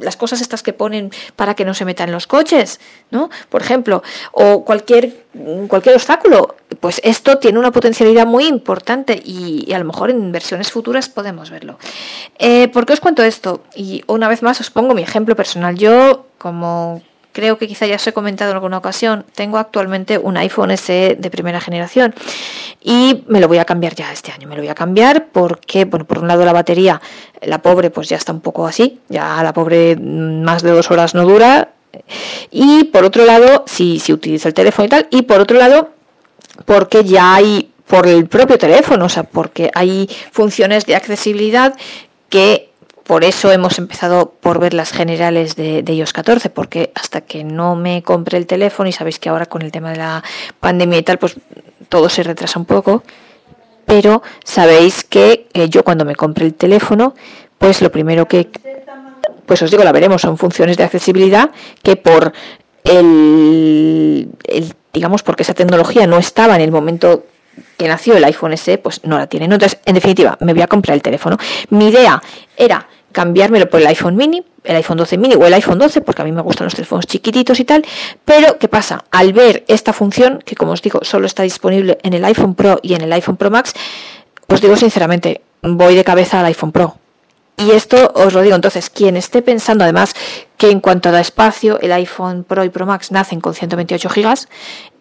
las 0.02 0.18
cosas 0.18 0.42
estas 0.42 0.64
que 0.64 0.74
ponen 0.74 1.12
para 1.36 1.54
que 1.54 1.64
no 1.64 1.76
se 1.76 1.86
metan 1.86 2.12
los 2.12 2.26
coches, 2.26 2.80
¿no? 3.12 3.30
Por 3.50 3.62
ejemplo, 3.62 4.02
o 4.32 4.66
cualquier, 4.66 5.26
cualquier 5.68 5.94
obstáculo, 5.94 6.56
pues 6.80 7.00
esto 7.04 7.38
tiene 7.38 7.60
una 7.60 7.72
potencialidad 7.72 8.26
muy 8.26 8.48
importante 8.48 9.22
y, 9.24 9.72
a 9.74 9.78
lo 9.78 9.86
mejor 9.86 10.10
en 10.10 10.32
versiones 10.32 10.72
futuras 10.72 11.10
podemos 11.10 11.52
verlo. 11.52 11.78
Eh, 12.40 12.70
¿Por 12.70 12.88
qué 12.88 12.94
os 12.94 13.00
cuento 13.00 13.22
esto? 13.22 13.62
Y 13.76 14.04
una 14.08 14.28
vez 14.28 14.42
más 14.42 14.60
os 14.62 14.72
pongo 14.72 14.96
mi 14.96 15.04
ejemplo 15.04 15.36
personal. 15.36 15.76
Yo, 15.76 16.26
como 16.40 17.04
creo 17.38 17.60
que 17.60 17.68
quizá 17.68 17.86
ya 17.86 17.98
os 17.98 18.08
he 18.08 18.14
comentado 18.14 18.50
en 18.50 18.56
alguna 18.56 18.80
ocasión, 18.80 19.24
tengo 19.36 19.60
actualmente 19.60 20.18
un 20.18 20.38
iPhone 20.38 20.76
SE 20.76 21.16
de 21.20 21.30
primera 21.30 21.62
generación 21.62 22.16
y 22.82 23.26
me 23.28 23.40
lo 23.40 23.48
voy 23.48 23.60
a 23.60 23.66
cambiar 23.66 23.94
ya 23.94 24.12
este 24.12 24.32
año. 24.32 24.48
Me 24.48 24.56
lo 24.56 24.64
voy 24.64 24.70
a 24.70 24.74
cambiar 24.74 25.28
porque, 25.28 25.86
bueno, 25.86 26.06
por 26.06 26.18
un 26.18 26.28
lado 26.28 26.44
la 26.46 26.52
batería, 26.52 27.00
la 27.44 27.62
pobre, 27.62 27.92
pues 27.92 28.10
ya 28.10 28.18
está 28.18 28.32
un 28.32 28.42
poco 28.42 28.66
así, 28.66 29.02
ya 29.08 29.44
la 29.44 29.54
pobre 29.54 29.98
más 29.98 30.64
de 30.64 30.72
dos 30.72 30.90
horas 30.90 31.14
no 31.14 31.26
dura. 31.26 31.74
Y 32.50 32.86
por 32.86 33.04
otro 33.04 33.24
lado, 33.24 33.66
si, 33.68 34.00
si 34.00 34.14
utilizo 34.14 34.48
el 34.48 34.56
teléfono 34.56 34.88
y 34.88 34.90
tal, 34.90 35.08
y 35.12 35.22
por 35.22 35.40
otro 35.40 35.60
lado, 35.60 35.92
porque 36.66 37.04
ya 37.04 37.36
hay 37.36 37.72
por 37.86 38.08
el 38.08 38.26
propio 38.26 38.58
teléfono, 38.58 39.06
o 39.06 39.10
sea, 39.10 39.26
porque 39.26 39.70
hay 39.76 40.10
funciones 40.32 40.88
de 40.88 40.96
accesibilidad 40.96 41.76
que 42.30 42.67
por 43.08 43.24
eso 43.24 43.52
hemos 43.54 43.80
empezado 43.80 44.34
por 44.42 44.60
ver 44.60 44.74
las 44.74 44.92
generales 44.92 45.56
de, 45.56 45.84
iOS 45.88 46.12
14, 46.12 46.50
porque 46.50 46.92
hasta 46.94 47.22
que 47.22 47.46
no 47.46 47.76
me 47.76 48.04
compré 48.04 48.38
el 48.38 48.46
teléfono, 48.46 48.90
y 48.90 48.92
sabéis 48.92 49.18
que 49.18 49.30
ahora 49.30 49.46
con 49.46 49.62
el 49.62 49.72
tema 49.72 49.92
de 49.92 49.98
la 49.98 50.24
pandemia 50.60 51.00
y 51.00 51.04
tal, 51.04 51.18
pues 51.18 51.38
todo 51.88 52.10
se 52.10 52.24
retrasa 52.24 52.60
un 52.60 52.66
poco, 52.66 53.04
pero 53.86 54.22
sabéis 54.44 55.06
que 55.06 55.48
eh, 55.54 55.70
yo 55.70 55.86
cuando 55.86 56.04
me 56.04 56.16
compré 56.16 56.46
el 56.46 56.54
teléfono, 56.54 57.16
pues 57.58 57.82
lo 57.82 57.94
primero 57.94 58.28
que, 58.28 58.50
pues 59.46 59.62
os 59.62 59.72
digo, 59.72 59.86
la 59.86 59.94
veremos, 59.94 60.22
son 60.22 60.38
funciones 60.38 60.76
de 60.76 60.84
accesibilidad 60.84 61.52
que 61.82 61.96
por 61.96 62.34
el, 62.84 64.28
digamos, 64.92 65.24
porque 65.24 65.44
esa 65.44 65.54
tecnología 65.54 66.08
no 66.08 66.18
estaba 66.18 66.58
en 66.58 66.62
el 66.62 66.72
momento 66.72 67.24
que 67.78 67.88
nació 67.88 68.18
el 68.18 68.24
iPhone 68.26 68.56
SE, 68.58 68.78
pues 68.78 69.06
no 69.06 69.18
la 69.18 69.28
tiene. 69.28 69.46
Entonces, 69.46 69.80
en 69.86 69.96
definitiva, 69.96 70.38
me 70.42 70.54
voy 70.54 70.62
a 70.62 70.68
comprar 70.68 70.96
el 70.96 71.02
teléfono. 71.02 71.38
Mi 71.70 71.88
idea 71.88 72.22
era 72.56 72.88
cambiármelo 73.18 73.68
por 73.68 73.82
el 73.82 73.88
iPhone 73.88 74.16
mini, 74.16 74.44
el 74.64 74.76
iPhone 74.76 74.96
12 75.00 75.18
mini 75.18 75.34
o 75.34 75.44
el 75.44 75.54
iPhone 75.56 75.80
12, 75.80 76.02
porque 76.02 76.22
a 76.22 76.26
mí 76.26 76.32
me 76.32 76.44
gustan 76.44 76.66
los 76.66 76.76
teléfonos 76.76 77.08
chiquititos 77.08 77.60
y 77.60 77.66
tal, 77.66 77.84
pero 78.24 78.60
¿qué 78.60 78.68
pasa? 78.68 79.06
Al 79.10 79.34
ver 79.34 79.66
esta 79.68 79.92
función, 79.92 80.44
que 80.46 80.56
como 80.56 80.74
os 80.74 80.84
digo, 80.84 81.00
solo 81.02 81.26
está 81.26 81.42
disponible 81.42 81.98
en 82.04 82.14
el 82.14 82.24
iPhone 82.24 82.54
Pro 82.54 82.78
y 82.84 82.94
en 82.94 83.02
el 83.02 83.12
iPhone 83.12 83.36
Pro 83.36 83.50
Max, 83.50 83.74
os 84.48 84.62
digo 84.62 84.78
sinceramente, 84.78 85.42
voy 85.64 85.96
de 85.96 86.04
cabeza 86.04 86.40
al 86.40 86.46
iPhone 86.46 86.72
Pro. 86.72 86.98
Y 87.58 87.72
esto 87.72 88.12
os 88.14 88.36
lo 88.36 88.44
digo, 88.44 88.56
entonces, 88.56 88.92
quien 88.92 89.18
esté 89.18 89.42
pensando 89.42 89.84
además 89.84 90.14
que 90.58 90.70
en 90.70 90.80
cuanto 90.80 91.10
a 91.10 91.20
espacio, 91.20 91.80
el 91.80 91.92
iPhone 91.94 92.44
Pro 92.44 92.64
y 92.64 92.70
Pro 92.70 92.86
Max 92.86 93.12
nacen 93.12 93.42
con 93.42 93.56
128 93.56 94.10
GB 94.10 94.48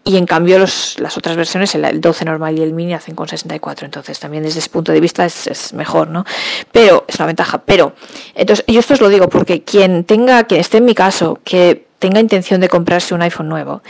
y 0.06 0.16
en 0.16 0.24
cambio 0.24 0.60
los, 0.60 1.00
las 1.00 1.18
otras 1.18 1.36
versiones, 1.36 1.74
el, 1.74 2.00
12 2.00 2.24
normal 2.24 2.56
y 2.56 2.62
el 2.62 2.72
mini, 2.72 2.94
hacen 2.94 3.16
con 3.16 3.26
64. 3.26 3.86
Entonces 3.86 4.20
también 4.20 4.44
desde 4.44 4.60
ese 4.60 4.70
punto 4.70 4.92
de 4.92 5.00
vista 5.00 5.26
es, 5.26 5.72
mejor, 5.74 6.06
¿no? 6.08 6.24
Pero 6.70 7.04
es 7.08 7.16
una 7.16 7.26
ventaja. 7.26 7.62
Pero, 7.62 7.92
entonces, 8.36 8.64
yo 8.68 8.78
esto 8.78 8.94
os 8.94 9.00
lo 9.00 9.08
digo 9.08 9.28
porque 9.28 9.64
quien 9.64 10.04
tenga, 10.04 10.44
quien 10.44 10.60
esté 10.60 10.78
en 10.78 10.84
mi 10.84 10.94
caso, 10.94 11.40
que 11.42 11.88
tenga 11.98 12.20
intención 12.20 12.60
de 12.60 12.68
comprarse 12.68 13.16
un 13.16 13.22
iPhone 13.22 13.48
nuevo, 13.48 13.82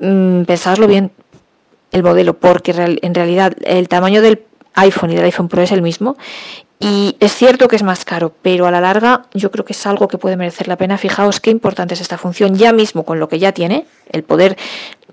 mmm, 0.00 0.42
pensadlo 0.42 0.88
bien 0.88 1.12
el 1.92 2.02
modelo, 2.02 2.34
porque 2.34 2.72
en 2.72 3.14
realidad 3.14 3.54
el 3.62 3.88
tamaño 3.88 4.22
del 4.22 4.42
iPhone 4.74 5.12
y 5.12 5.14
del 5.14 5.26
iPhone 5.26 5.46
Pro 5.46 5.62
es 5.62 5.70
el 5.70 5.80
mismo 5.80 6.16
y 6.78 7.16
es 7.20 7.34
cierto 7.34 7.68
que 7.68 7.76
es 7.76 7.82
más 7.82 8.04
caro, 8.04 8.32
pero 8.42 8.66
a 8.66 8.70
la 8.70 8.80
larga 8.80 9.26
yo 9.32 9.50
creo 9.50 9.64
que 9.64 9.72
es 9.72 9.86
algo 9.86 10.08
que 10.08 10.18
puede 10.18 10.36
merecer 10.36 10.68
la 10.68 10.76
pena. 10.76 10.98
Fijaos 10.98 11.40
qué 11.40 11.50
importante 11.50 11.94
es 11.94 12.00
esta 12.00 12.18
función 12.18 12.54
ya 12.54 12.72
mismo 12.72 13.04
con 13.04 13.18
lo 13.18 13.28
que 13.28 13.38
ya 13.38 13.52
tiene, 13.52 13.86
el 14.10 14.22
poder 14.24 14.56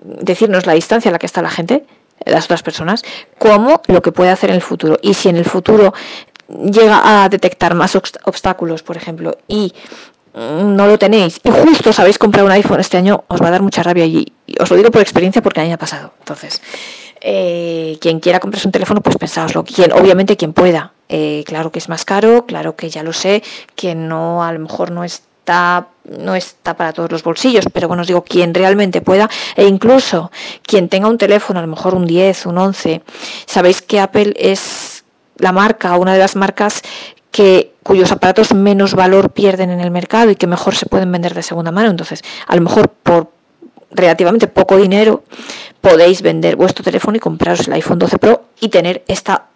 decirnos 0.04 0.66
la 0.66 0.74
distancia 0.74 1.10
a 1.10 1.14
la 1.14 1.20
que 1.20 1.26
está 1.26 1.42
la 1.42 1.50
gente, 1.50 1.86
las 2.26 2.46
otras 2.46 2.64
personas, 2.64 3.04
como 3.38 3.82
lo 3.88 4.02
que 4.02 4.12
puede 4.12 4.32
hacer 4.32 4.50
en 4.50 4.58
el 4.58 4.62
futuro. 4.62 4.98
Y 5.02 5.14
si 5.14 5.30
en 5.30 5.38
el 5.38 5.46
futuro 5.46 5.94
llega 6.50 7.24
a 7.24 7.30
detectar 7.30 7.76
más 7.76 7.96
obstáculos, 7.96 8.84
por 8.84 8.98
ejemplo, 8.98 9.38
y 9.48 9.74
no 10.34 10.88
lo 10.88 10.98
tenéis 10.98 11.40
y 11.44 11.52
justo 11.52 11.94
sabéis 11.94 12.18
comprar 12.18 12.44
un 12.44 12.52
iPhone 12.52 12.80
este 12.80 12.98
año, 12.98 13.24
os 13.28 13.42
va 13.42 13.48
a 13.48 13.52
dar 13.52 13.62
mucha 13.62 13.84
rabia 13.84 14.06
y, 14.06 14.34
os 14.60 14.70
lo 14.70 14.76
digo 14.76 14.92
por 14.92 15.02
experiencia 15.02 15.42
porque 15.42 15.60
a 15.60 15.64
mí 15.64 15.70
me 15.70 15.76
ha 15.76 15.78
pasado. 15.78 16.14
Entonces, 16.20 16.62
eh, 17.26 17.98
quien 18.02 18.20
quiera 18.20 18.40
comprarse 18.40 18.68
un 18.68 18.74
teléfono, 18.74 19.02
pues 19.02 19.18
pensáoslo. 19.18 19.64
Quien, 19.64 19.94
obviamente 19.94 20.36
quien 20.36 20.52
pueda. 20.52 20.92
Eh, 21.08 21.44
claro 21.46 21.72
que 21.72 21.80
es 21.80 21.88
más 21.88 22.04
caro, 22.06 22.46
claro 22.46 22.76
que 22.76 22.90
ya 22.90 23.02
lo 23.02 23.14
sé, 23.14 23.44
que 23.76 23.96
no, 23.96 24.44
a 24.44 24.52
lo 24.52 24.60
mejor 24.60 24.92
no 24.92 25.04
está 25.04 25.88
no 26.06 26.36
está 26.36 26.76
para 26.76 26.92
todos 26.94 27.12
los 27.12 27.24
bolsillos, 27.24 27.66
pero 27.72 27.88
bueno, 27.88 28.02
os 28.02 28.08
digo, 28.08 28.24
quien 28.24 28.54
realmente 28.54 29.02
pueda, 29.02 29.30
e 29.56 29.66
incluso 29.66 30.32
quien 30.62 30.90
tenga 30.90 31.08
un 31.08 31.18
teléfono, 31.18 31.60
a 31.60 31.62
lo 31.62 31.68
mejor 31.68 31.96
un 31.96 32.06
10, 32.06 32.46
un 32.46 32.58
11, 32.58 33.02
sabéis 33.46 33.82
que 33.82 34.00
Apple 34.00 34.34
es 34.38 35.04
la 35.38 35.52
marca, 35.52 35.98
una 35.98 36.14
de 36.14 36.20
las 36.20 36.36
marcas 36.36 36.82
que 37.32 37.74
cuyos 37.84 38.12
aparatos 38.12 38.54
menos 38.54 38.96
valor 38.96 39.32
pierden 39.32 39.70
en 39.70 39.80
el 39.80 39.92
mercado 39.92 40.30
y 40.30 40.36
que 40.36 40.48
mejor 40.48 40.76
se 40.76 40.86
pueden 40.86 41.12
vender 41.12 41.34
de 41.34 41.42
segunda 41.42 41.72
mano. 41.72 41.90
Entonces, 41.90 42.22
a 42.48 42.56
lo 42.56 42.62
mejor 42.62 42.90
por 42.90 43.32
relativamente 43.92 44.48
poco 44.48 44.78
dinero 44.78 45.24
podéis 45.84 46.22
vender 46.22 46.56
vuestro 46.56 46.82
teléfono 46.82 47.18
y 47.18 47.20
compraros 47.20 47.68
el 47.68 47.74
iPhone 47.74 48.00
12 48.00 48.18
Pro 48.18 48.46
y 48.62 48.70
tener 48.70 49.04
esta 49.10 49.48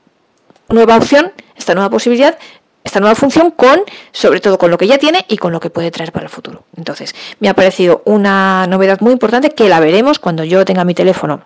nueva 0.68 0.98
opción, 0.98 1.32
esta 1.56 1.74
nueva 1.74 1.90
posibilidad, 1.90 2.38
esta 2.84 3.00
nueva 3.00 3.16
función 3.16 3.50
con, 3.52 3.80
sobre 4.12 4.42
todo 4.42 4.58
con 4.58 4.70
lo 4.70 4.78
que 4.78 4.88
ya 4.88 4.98
tiene 4.98 5.24
y 5.30 5.38
con 5.38 5.54
lo 5.54 5.62
que 5.62 5.70
puede 5.70 5.90
traer 5.90 6.12
para 6.12 6.26
el 6.26 6.30
futuro. 6.30 6.66
Entonces, 6.76 7.16
me 7.40 7.48
ha 7.48 7.54
parecido 7.54 8.02
una 8.04 8.68
novedad 8.68 9.00
muy 9.00 9.14
importante 9.14 9.52
que 9.52 9.70
la 9.70 9.80
veremos 9.80 10.20
cuando 10.20 10.44
yo 10.44 10.66
tenga 10.66 10.84
mi 10.84 10.94
teléfono 10.94 11.46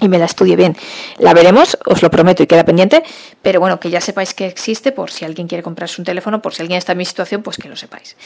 y 0.00 0.06
me 0.06 0.18
la 0.18 0.26
estudie 0.26 0.54
bien. 0.54 0.76
La 1.18 1.34
veremos, 1.34 1.76
os 1.84 2.00
lo 2.00 2.08
prometo 2.08 2.44
y 2.44 2.46
queda 2.46 2.64
pendiente, 2.64 3.02
pero 3.42 3.58
bueno, 3.58 3.80
que 3.80 3.90
ya 3.90 4.00
sepáis 4.00 4.32
que 4.32 4.46
existe 4.46 4.92
por 4.92 5.10
si 5.10 5.24
alguien 5.24 5.48
quiere 5.48 5.64
comprarse 5.64 6.00
un 6.00 6.04
teléfono, 6.04 6.40
por 6.40 6.54
si 6.54 6.62
alguien 6.62 6.78
está 6.78 6.92
en 6.92 6.98
mi 6.98 7.04
situación, 7.04 7.42
pues 7.42 7.56
que 7.56 7.68
lo 7.68 7.74
sepáis. 7.74 8.16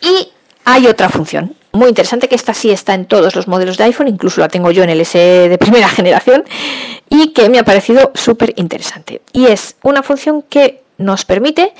Y 0.00 0.32
hay 0.64 0.86
otra 0.86 1.08
función 1.08 1.54
muy 1.72 1.88
interesante 1.88 2.28
que 2.28 2.34
esta 2.34 2.54
sí 2.54 2.70
está 2.70 2.94
en 2.94 3.06
todos 3.06 3.36
los 3.36 3.46
modelos 3.46 3.76
de 3.76 3.84
iPhone, 3.84 4.08
incluso 4.08 4.40
la 4.40 4.48
tengo 4.48 4.70
yo 4.70 4.82
en 4.82 4.90
el 4.90 5.04
SE 5.04 5.48
de 5.48 5.58
primera 5.58 5.88
generación 5.96 6.44
y 7.08 7.28
que 7.32 7.48
me 7.48 7.58
ha 7.58 7.64
parecido 7.64 8.10
súper 8.14 8.54
interesante. 8.56 9.22
Y 9.32 9.46
es 9.46 9.76
una 9.82 10.02
función 10.02 10.42
que 10.42 10.82
nos 10.98 11.24
permite, 11.24 11.72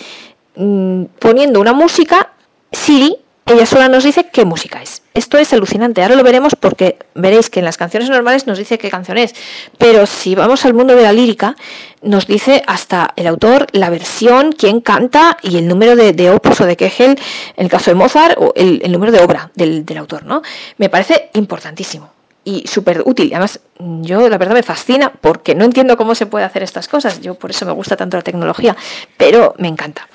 mm, 0.57 1.05
poniendo 1.19 1.61
una 1.61 1.73
música, 1.73 2.31
Siri 2.73 3.17
ella 3.53 3.67
sola 3.67 3.89
nos 3.89 4.05
dice 4.05 4.29
qué 4.33 4.45
música 4.45 4.83
es. 4.83 5.03
Esto 5.15 5.39
es 5.39 5.53
alucinante. 5.53 6.03
Ahora 6.03 6.15
lo 6.15 6.23
veremos 6.23 6.55
porque 6.55 6.99
veréis 7.15 7.51
que 7.51 7.59
en 7.59 7.65
las 7.65 7.77
canciones 7.77 8.09
normales 8.09 8.47
nos 8.47 8.59
dice 8.59 8.79
qué 8.79 8.91
canción 8.91 9.19
es. 9.19 9.35
Pero 9.79 10.07
si 10.07 10.35
vamos 10.35 10.65
al 10.65 10.75
mundo 10.75 10.95
de 10.95 11.03
la 11.03 11.13
lírica, 11.13 11.57
nos 12.03 12.27
dice 12.27 12.63
hasta 12.67 13.13
el 13.17 13.27
autor, 13.27 13.67
la 13.73 13.91
versión, 13.91 14.53
quién 14.53 14.81
canta 14.81 15.37
y 15.43 15.59
el 15.59 15.69
número 15.69 15.97
de, 15.97 16.31
opus 16.31 16.61
o 16.61 16.67
de 16.67 16.77
Kegel, 16.77 17.19
en 17.57 17.65
el 17.65 17.71
caso 17.71 17.91
de 17.91 17.97
Mozart, 17.97 18.37
o 18.39 18.53
el, 18.55 18.91
número 18.91 19.13
de 19.13 19.21
obra 19.21 19.51
del, 19.55 19.85
del 19.85 19.99
autor. 19.99 20.25
¿no? 20.25 20.43
Me 20.79 20.89
parece 20.89 21.31
importantísimo 21.35 22.11
y 22.45 22.67
súper 22.67 23.03
útil. 23.05 23.31
Además, 23.33 23.61
yo 23.79 24.29
la 24.29 24.39
verdad 24.39 24.55
me 24.55 24.63
fascina 24.63 25.13
porque 25.13 25.55
no 25.55 25.65
entiendo 25.65 25.97
cómo 25.97 26.15
se 26.15 26.27
puede 26.27 26.45
hacer 26.45 26.63
estas 26.63 26.89
cosas. 26.89 27.21
Yo 27.21 27.35
por 27.35 27.51
eso 27.51 27.67
me 27.67 27.73
gusta 27.73 27.97
tanto 27.97 28.17
la 28.17 28.23
tecnología, 28.23 28.77
pero 29.17 29.55
me 29.59 29.69
encanta. 29.69 30.09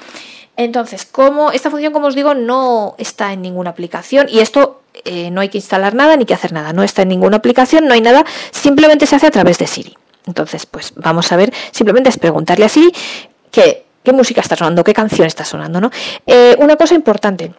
Entonces, 0.58 1.06
como 1.06 1.52
esta 1.52 1.70
función, 1.70 1.92
como 1.92 2.08
os 2.08 2.16
digo, 2.16 2.34
no 2.34 2.96
está 2.98 3.34
en 3.34 3.42
ninguna 3.42 3.72
aplicación 3.72 4.28
y 4.30 4.40
esto 4.40 4.82
eh, 5.04 5.30
no 5.30 5.42
hay 5.42 5.50
que 5.50 5.58
instalar 5.58 5.94
nada 5.94 6.16
ni 6.16 6.26
que 6.26 6.34
hacer 6.34 6.54
nada, 6.54 6.72
no 6.72 6.84
está 6.84 7.02
en 7.02 7.10
ninguna 7.10 7.38
aplicación, 7.38 7.88
no 7.88 7.94
hay 7.94 8.02
nada, 8.02 8.26
simplemente 8.52 9.06
se 9.06 9.16
hace 9.16 9.28
a 9.28 9.32
través 9.32 9.58
de 9.58 9.68
Siri. 9.68 9.98
Entonces, 10.26 10.66
pues 10.66 10.94
vamos 10.96 11.32
a 11.32 11.36
ver, 11.36 11.54
simplemente 11.72 12.10
es 12.10 12.18
preguntarle 12.18 12.66
a 12.66 12.70
Siri 12.70 12.92
qué, 13.52 13.86
qué 14.04 14.14
música 14.14 14.42
está 14.42 14.56
sonando, 14.56 14.84
qué 14.84 14.94
canción 14.94 15.28
está 15.28 15.44
sonando, 15.44 15.82
¿no? 15.82 15.92
Eh, 16.26 16.56
una 16.60 16.78
cosa 16.78 16.96
importante, 16.96 17.54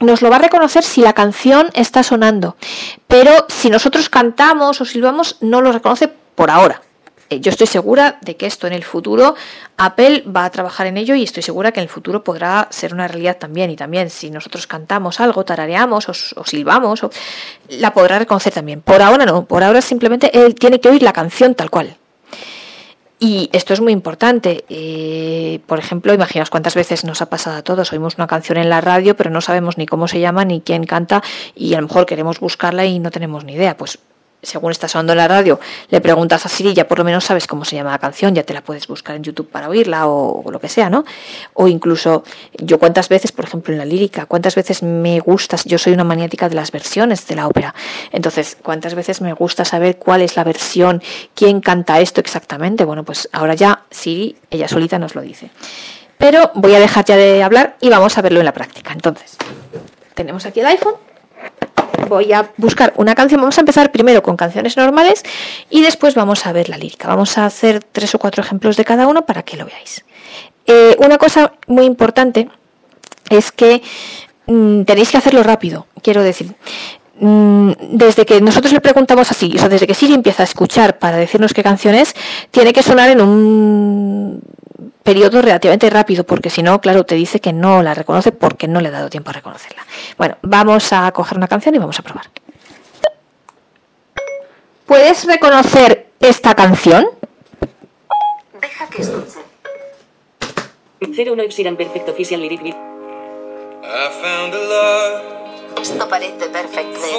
nos 0.00 0.22
lo 0.22 0.30
va 0.30 0.36
a 0.36 0.40
reconocer 0.40 0.82
si 0.82 1.02
la 1.02 1.12
canción 1.12 1.68
está 1.74 2.02
sonando, 2.02 2.56
pero 3.06 3.46
si 3.48 3.70
nosotros 3.70 4.08
cantamos 4.08 4.80
o 4.80 4.84
silbamos, 4.84 5.36
no 5.40 5.60
lo 5.60 5.72
reconoce 5.72 6.08
por 6.08 6.50
ahora. 6.50 6.82
Eh, 7.34 7.40
yo 7.40 7.50
estoy 7.50 7.66
segura 7.66 8.18
de 8.22 8.36
que 8.36 8.46
esto 8.46 8.66
en 8.66 8.72
el 8.72 8.84
futuro 8.84 9.34
Apple 9.76 10.24
va 10.24 10.44
a 10.44 10.50
trabajar 10.50 10.86
en 10.86 10.96
ello 10.96 11.14
y 11.14 11.24
estoy 11.24 11.42
segura 11.42 11.72
que 11.72 11.80
en 11.80 11.84
el 11.84 11.88
futuro 11.88 12.22
podrá 12.22 12.68
ser 12.70 12.94
una 12.94 13.08
realidad 13.08 13.38
también. 13.38 13.70
Y 13.70 13.76
también 13.76 14.10
si 14.10 14.30
nosotros 14.30 14.66
cantamos 14.66 15.20
algo, 15.20 15.44
tarareamos 15.44 16.08
o, 16.08 16.44
silbamos, 16.44 17.00
la 17.68 17.92
podrá 17.92 18.18
reconocer 18.18 18.52
también. 18.52 18.80
Por 18.80 19.02
ahora 19.02 19.26
no, 19.26 19.44
por 19.46 19.62
ahora 19.64 19.80
simplemente 19.80 20.30
él 20.38 20.54
tiene 20.54 20.80
que 20.80 20.88
oír 20.88 21.02
la 21.02 21.12
canción 21.12 21.54
tal 21.54 21.70
cual. 21.70 21.96
Y 23.18 23.48
esto 23.52 23.72
es 23.72 23.80
muy 23.80 23.92
importante. 23.92 24.64
Eh, 24.68 25.60
por 25.66 25.78
ejemplo, 25.78 26.12
imaginaos 26.12 26.50
cuántas 26.50 26.74
veces 26.74 27.04
nos 27.04 27.22
ha 27.22 27.30
pasado 27.30 27.56
a 27.56 27.62
todos. 27.62 27.92
Oímos 27.92 28.16
una 28.16 28.26
canción 28.26 28.58
en 28.58 28.68
la 28.68 28.80
radio, 28.80 29.16
pero 29.16 29.30
no 29.30 29.40
sabemos 29.40 29.78
ni 29.78 29.86
cómo 29.86 30.08
se 30.08 30.20
llama 30.20 30.44
ni 30.44 30.60
quién 30.60 30.84
canta 30.84 31.22
y 31.54 31.74
a 31.74 31.80
lo 31.80 31.88
mejor 31.88 32.06
queremos 32.06 32.38
buscarla 32.38 32.84
y 32.84 32.98
no 32.98 33.10
tenemos 33.10 33.44
ni 33.44 33.54
idea. 33.54 33.76
Pues 33.76 33.98
según 34.44 34.70
está 34.70 34.88
sonando 34.88 35.12
en 35.12 35.18
la 35.18 35.28
radio, 35.28 35.60
le 35.88 36.00
preguntas 36.00 36.44
a 36.46 36.48
Siri, 36.48 36.74
ya 36.74 36.86
por 36.86 36.98
lo 36.98 37.04
menos 37.04 37.24
sabes 37.24 37.46
cómo 37.46 37.64
se 37.64 37.76
llama 37.76 37.90
la 37.90 37.98
canción, 37.98 38.34
ya 38.34 38.42
te 38.42 38.54
la 38.54 38.62
puedes 38.62 38.86
buscar 38.86 39.16
en 39.16 39.22
YouTube 39.22 39.48
para 39.48 39.68
oírla 39.68 40.06
o, 40.06 40.50
lo 40.50 40.60
que 40.60 40.68
sea, 40.68 40.90
¿no? 40.90 41.04
O 41.54 41.68
incluso, 41.68 42.24
yo 42.54 42.78
cuántas 42.78 43.08
veces, 43.08 43.32
por 43.32 43.44
ejemplo, 43.44 43.72
en 43.72 43.78
la 43.78 43.84
lírica, 43.84 44.26
cuántas 44.26 44.54
veces 44.54 44.82
me 44.82 45.20
gusta, 45.20 45.56
yo 45.64 45.78
soy 45.78 45.92
una 45.92 46.04
maniática 46.04 46.48
de 46.48 46.54
las 46.54 46.70
versiones 46.70 47.26
de 47.26 47.36
la 47.36 47.46
ópera, 47.46 47.74
entonces, 48.12 48.56
cuántas 48.62 48.94
veces 48.94 49.20
me 49.20 49.32
gusta 49.32 49.64
saber 49.64 49.98
cuál 49.98 50.22
es 50.22 50.36
la 50.36 50.44
versión, 50.44 51.02
quién 51.34 51.60
canta 51.60 52.00
esto 52.00 52.20
exactamente, 52.20 52.84
bueno, 52.84 53.04
pues 53.04 53.28
ahora 53.32 53.54
ya 53.54 53.84
Siri, 53.90 54.36
ella 54.50 54.68
solita 54.68 54.98
nos 54.98 55.14
lo 55.14 55.22
dice. 55.22 55.50
Pero 56.18 56.50
voy 56.54 56.74
a 56.74 56.80
dejar 56.80 57.04
ya 57.04 57.16
de 57.16 57.42
hablar 57.42 57.76
y 57.80 57.88
vamos 57.88 58.16
a 58.16 58.22
verlo 58.22 58.38
en 58.40 58.46
la 58.46 58.52
práctica. 58.52 58.92
Entonces, 58.92 59.36
tenemos 60.14 60.46
aquí 60.46 60.60
el 60.60 60.66
iPhone 60.66 60.94
voy 62.04 62.32
a 62.32 62.50
buscar 62.56 62.92
una 62.96 63.14
canción. 63.14 63.40
Vamos 63.40 63.58
a 63.58 63.60
empezar 63.60 63.92
primero 63.92 64.22
con 64.22 64.36
canciones 64.36 64.76
normales 64.76 65.22
y 65.70 65.82
después 65.82 66.14
vamos 66.14 66.46
a 66.46 66.52
ver 66.52 66.68
la 66.68 66.78
lírica. 66.78 67.08
Vamos 67.08 67.38
a 67.38 67.46
hacer 67.46 67.82
tres 67.82 68.14
o 68.14 68.18
cuatro 68.18 68.42
ejemplos 68.42 68.76
de 68.76 68.84
cada 68.84 69.06
uno 69.06 69.26
para 69.26 69.42
que 69.42 69.56
lo 69.56 69.66
veáis. 69.66 70.04
Eh, 70.66 70.96
una 70.98 71.18
cosa 71.18 71.52
muy 71.66 71.84
importante 71.84 72.48
es 73.28 73.52
que 73.52 73.82
mm, 74.46 74.82
tenéis 74.82 75.10
que 75.10 75.18
hacerlo 75.18 75.42
rápido. 75.42 75.86
Quiero 76.02 76.22
decir, 76.22 76.54
mm, 77.20 77.72
desde 77.90 78.24
que 78.24 78.40
nosotros 78.40 78.72
le 78.72 78.80
preguntamos 78.80 79.30
así, 79.30 79.52
o 79.54 79.58
sea, 79.58 79.68
desde 79.68 79.86
que 79.86 79.94
Siri 79.94 80.14
empieza 80.14 80.42
a 80.42 80.44
escuchar 80.44 80.98
para 80.98 81.16
decirnos 81.16 81.52
qué 81.52 81.62
canción 81.62 81.94
es, 81.94 82.14
tiene 82.50 82.72
que 82.72 82.82
sonar 82.82 83.10
en 83.10 83.20
un 83.20 84.40
periodo 85.02 85.42
relativamente 85.42 85.88
rápido, 85.90 86.24
porque 86.24 86.50
si 86.50 86.62
no, 86.62 86.80
claro, 86.80 87.04
te 87.04 87.14
dice 87.14 87.40
que 87.40 87.52
no 87.52 87.82
la 87.82 87.94
reconoce 87.94 88.32
porque 88.32 88.68
no 88.68 88.80
le 88.80 88.88
ha 88.88 88.92
dado 88.92 89.10
tiempo 89.10 89.30
a 89.30 89.32
reconocerla. 89.32 89.84
Bueno, 90.16 90.36
vamos 90.42 90.92
a 90.92 91.10
coger 91.12 91.38
una 91.38 91.48
canción 91.48 91.74
y 91.74 91.78
vamos 91.78 91.98
a 91.98 92.02
probar. 92.02 92.26
¿Puedes 94.86 95.24
reconocer 95.24 96.08
esta 96.20 96.54
canción? 96.54 97.06
Deja 98.60 98.86
que 98.88 99.02
escuche. 99.02 99.40
01 101.00 101.42
Epsilon 101.42 101.76
Perfect 101.76 102.08
Official 102.08 102.40
Lyric 102.40 102.62
Beat. 102.62 102.76
Esto 105.80 106.08
parece 106.08 106.48
perfecto 106.48 107.00
de 107.00 107.10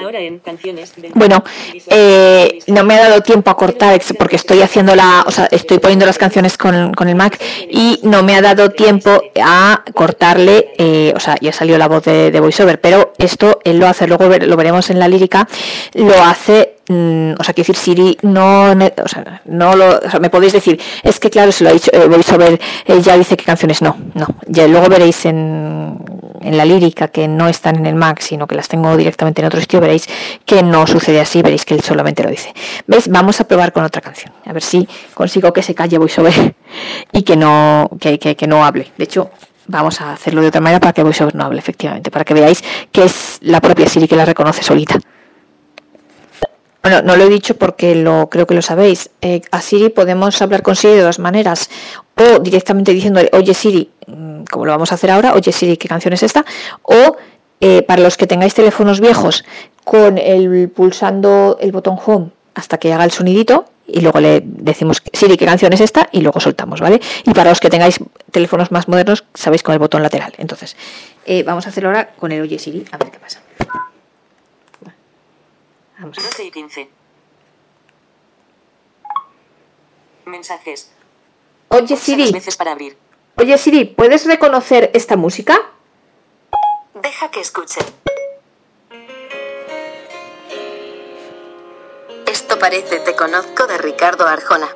Ahora 0.00 0.20
en 0.20 0.38
canciones. 0.38 0.92
Bueno, 1.14 1.44
eh, 1.88 2.60
no 2.66 2.84
me 2.84 2.94
ha 2.94 3.08
dado 3.08 3.20
tiempo 3.20 3.50
a 3.50 3.56
cortar 3.56 4.00
porque 4.18 4.36
estoy 4.36 4.60
haciendo 4.62 4.94
la, 4.94 5.24
o 5.26 5.30
sea, 5.30 5.46
estoy 5.50 5.78
poniendo 5.78 6.06
las 6.06 6.18
canciones 6.18 6.56
con, 6.56 6.94
con 6.94 7.08
el 7.08 7.14
Mac 7.14 7.40
y 7.70 8.00
no 8.02 8.22
me 8.22 8.34
ha 8.34 8.42
dado 8.42 8.70
tiempo 8.70 9.22
a 9.42 9.82
cortarle, 9.94 10.72
eh, 10.78 11.12
o 11.14 11.20
sea, 11.20 11.36
ya 11.40 11.52
salió 11.52 11.78
la 11.78 11.88
voz 11.88 12.04
de, 12.04 12.30
de 12.30 12.40
VoiceOver, 12.40 12.80
pero 12.80 13.12
esto 13.18 13.60
él 13.64 13.78
lo 13.78 13.86
hace, 13.86 14.06
luego 14.06 14.28
lo 14.28 14.56
veremos 14.56 14.90
en 14.90 14.98
la 14.98 15.08
lírica, 15.08 15.46
lo 15.94 16.14
hace 16.14 16.76
mm, 16.88 17.32
o 17.38 17.44
sea, 17.44 17.54
quiero 17.54 17.68
decir, 17.68 17.76
Siri 17.76 18.18
no, 18.22 18.70
o 18.70 19.08
sea, 19.08 19.42
no 19.44 19.76
lo, 19.76 19.98
o 19.98 20.10
sea, 20.10 20.20
me 20.20 20.30
podéis 20.30 20.52
decir, 20.52 20.80
es 21.02 21.20
que 21.20 21.30
claro, 21.30 21.52
se 21.52 21.64
lo 21.64 21.70
ha 21.70 21.72
dicho, 21.72 21.90
eh, 21.92 22.06
VoiceOver 22.06 22.60
eh, 22.86 23.00
ya 23.00 23.16
dice 23.16 23.36
qué 23.36 23.44
canciones 23.44 23.82
no, 23.82 23.96
no, 24.14 24.26
ya 24.46 24.66
luego 24.66 24.88
veréis 24.88 25.24
en, 25.26 25.98
en 26.42 26.56
la 26.56 26.64
lírica 26.64 27.08
que 27.08 27.28
no 27.28 27.48
están 27.48 27.76
en 27.76 27.86
el 27.86 27.94
Mac, 27.94 28.20
sino 28.20 28.46
que 28.46 28.54
las 28.54 28.68
tengo 28.68 28.96
directamente 28.96 29.40
en 29.40 29.46
otro 29.46 29.60
sitio, 29.60 29.80
veréis 29.80 30.08
que 30.44 30.62
no 30.62 30.86
sucede 30.86 31.20
así, 31.20 31.42
veréis 31.42 31.64
que 31.64 31.74
él 31.74 31.80
solamente 31.80 32.22
lo 32.22 32.30
dice. 32.30 32.52
¿Veis? 32.86 33.08
Vamos 33.08 33.40
a 33.40 33.44
probar 33.44 33.72
con 33.72 33.84
otra 33.84 34.00
canción, 34.00 34.32
a 34.44 34.52
ver 34.52 34.62
si 34.62 34.88
consigo 35.14 35.52
que 35.52 35.62
se 35.62 35.74
calle 35.74 35.98
VoiceOver 35.98 36.54
y 37.12 37.22
que 37.22 37.36
no, 37.36 37.90
que, 38.00 38.18
que, 38.18 38.46
no 38.46 38.64
hable. 38.64 38.92
De 38.96 39.04
hecho, 39.04 39.30
vamos 39.66 40.00
a 40.00 40.12
hacerlo 40.12 40.42
de 40.42 40.48
otra 40.48 40.60
manera 40.60 40.80
para 40.80 40.92
que 40.92 41.02
VoiceOver 41.02 41.34
no 41.34 41.44
hable, 41.44 41.58
efectivamente, 41.58 42.10
para 42.10 42.24
que 42.24 42.34
veáis 42.34 42.62
que 42.90 43.04
es 43.04 43.38
la 43.40 43.60
propia 43.60 43.88
Siri 43.88 44.08
que 44.08 44.16
la 44.16 44.24
reconoce 44.24 44.62
solita. 44.62 44.98
Bueno, 46.82 47.00
no 47.02 47.16
lo 47.16 47.24
he 47.24 47.28
dicho 47.28 47.56
porque 47.56 47.94
lo 47.94 48.28
creo 48.28 48.46
que 48.46 48.54
lo 48.54 48.62
sabéis. 48.62 49.10
Eh, 49.20 49.40
a 49.52 49.60
Siri 49.60 49.88
podemos 49.88 50.42
hablar 50.42 50.62
con 50.62 50.74
Siri 50.74 50.94
de 50.94 51.02
dos 51.02 51.20
maneras. 51.20 51.70
O 52.16 52.40
directamente 52.40 52.92
diciéndole, 52.92 53.30
oye 53.32 53.54
Siri, 53.54 53.90
mm, 54.06 54.44
como 54.50 54.66
lo 54.66 54.72
vamos 54.72 54.90
a 54.90 54.96
hacer 54.96 55.10
ahora, 55.10 55.34
oye 55.34 55.52
Siri, 55.52 55.76
¿qué 55.76 55.88
canción 55.88 56.12
es 56.12 56.22
esta? 56.22 56.44
O 56.82 57.16
eh, 57.60 57.82
para 57.82 58.02
los 58.02 58.16
que 58.16 58.26
tengáis 58.26 58.54
teléfonos 58.54 59.00
viejos, 59.00 59.44
con 59.84 60.18
el 60.18 60.68
pulsando 60.68 61.56
el 61.60 61.70
botón 61.70 61.96
home 62.04 62.30
hasta 62.54 62.78
que 62.78 62.92
haga 62.92 63.04
el 63.04 63.12
sonidito 63.12 63.66
y 63.86 64.00
luego 64.00 64.20
le 64.20 64.42
decimos 64.44 65.02
Siri 65.12 65.36
qué 65.36 65.46
canción 65.46 65.72
es 65.72 65.80
esta 65.80 66.08
y 66.12 66.20
luego 66.20 66.40
soltamos, 66.40 66.80
¿vale? 66.80 67.00
Y 67.24 67.32
para 67.32 67.50
los 67.50 67.60
que 67.60 67.70
tengáis 67.70 68.00
teléfonos 68.30 68.72
más 68.72 68.88
modernos, 68.88 69.24
sabéis 69.34 69.62
con 69.62 69.72
el 69.72 69.78
botón 69.78 70.02
lateral. 70.02 70.32
Entonces, 70.38 70.76
eh, 71.26 71.42
vamos 71.44 71.66
a 71.66 71.70
hacerlo 71.70 71.90
ahora 71.90 72.10
con 72.18 72.32
el 72.32 72.42
Oye 72.42 72.58
Siri, 72.58 72.84
a 72.90 72.98
ver 72.98 73.10
qué 73.10 73.18
pasa. 73.18 73.40
Vamos. 76.02 76.16
12 76.16 76.44
y 76.44 76.50
15. 76.50 76.88
Mensajes. 80.24 80.90
Oye 81.68 81.96
Siri. 81.96 82.32
Veces 82.32 82.56
para 82.56 82.72
abrir. 82.72 82.96
Oye 83.36 83.56
Siri, 83.56 83.84
¿puedes 83.84 84.26
reconocer 84.26 84.90
esta 84.94 85.16
música? 85.16 85.56
Deja 86.94 87.30
que 87.30 87.40
escuche. 87.40 87.80
Esto 92.26 92.58
parece 92.58 92.98
Te 92.98 93.14
conozco 93.14 93.68
de 93.68 93.78
Ricardo 93.78 94.26
Arjona. 94.26 94.68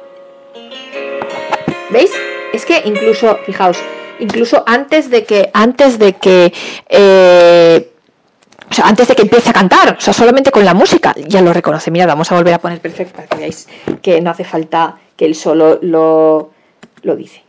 ¿Veis? 1.91 2.13
Es 2.53 2.65
que 2.65 2.83
incluso, 2.85 3.37
fijaos, 3.47 3.79
incluso 4.21 4.63
antes 4.67 5.11
de 5.11 5.25
que, 5.25 5.51
antes 5.53 5.99
de 5.99 6.13
que 6.15 6.53
eh, 6.89 7.86
o 8.71 8.75
sea, 8.75 8.87
antes 8.87 9.09
de 9.09 9.15
que 9.15 9.23
empiece 9.23 9.51
a 9.51 9.53
cantar, 9.53 9.97
o 9.97 10.01
sea, 10.01 10.13
solamente 10.13 10.51
con 10.51 10.65
la 10.65 10.75
música 10.75 11.15
ya 11.17 11.41
lo 11.41 11.53
reconoce. 11.53 11.91
Mira, 11.91 12.07
vamos 12.07 12.31
a 12.33 12.35
volver 12.35 12.55
a 12.55 12.59
poner 12.59 12.81
perfecto 12.81 13.15
para 13.15 13.29
que 13.29 13.37
veáis 13.37 13.69
que 14.03 14.21
no 14.21 14.31
hace 14.31 14.45
falta 14.45 14.99
que 15.17 15.25
él 15.25 15.35
solo 15.35 15.79
lo, 15.83 16.51
lo 17.03 17.17
dice. 17.17 17.43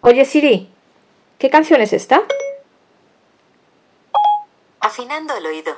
Oye 0.00 0.24
Siri, 0.24 0.68
¿qué 1.38 1.50
canción 1.50 1.80
es 1.80 1.92
esta? 1.92 2.22
Afinando 4.80 5.36
el 5.36 5.46
oído. 5.46 5.74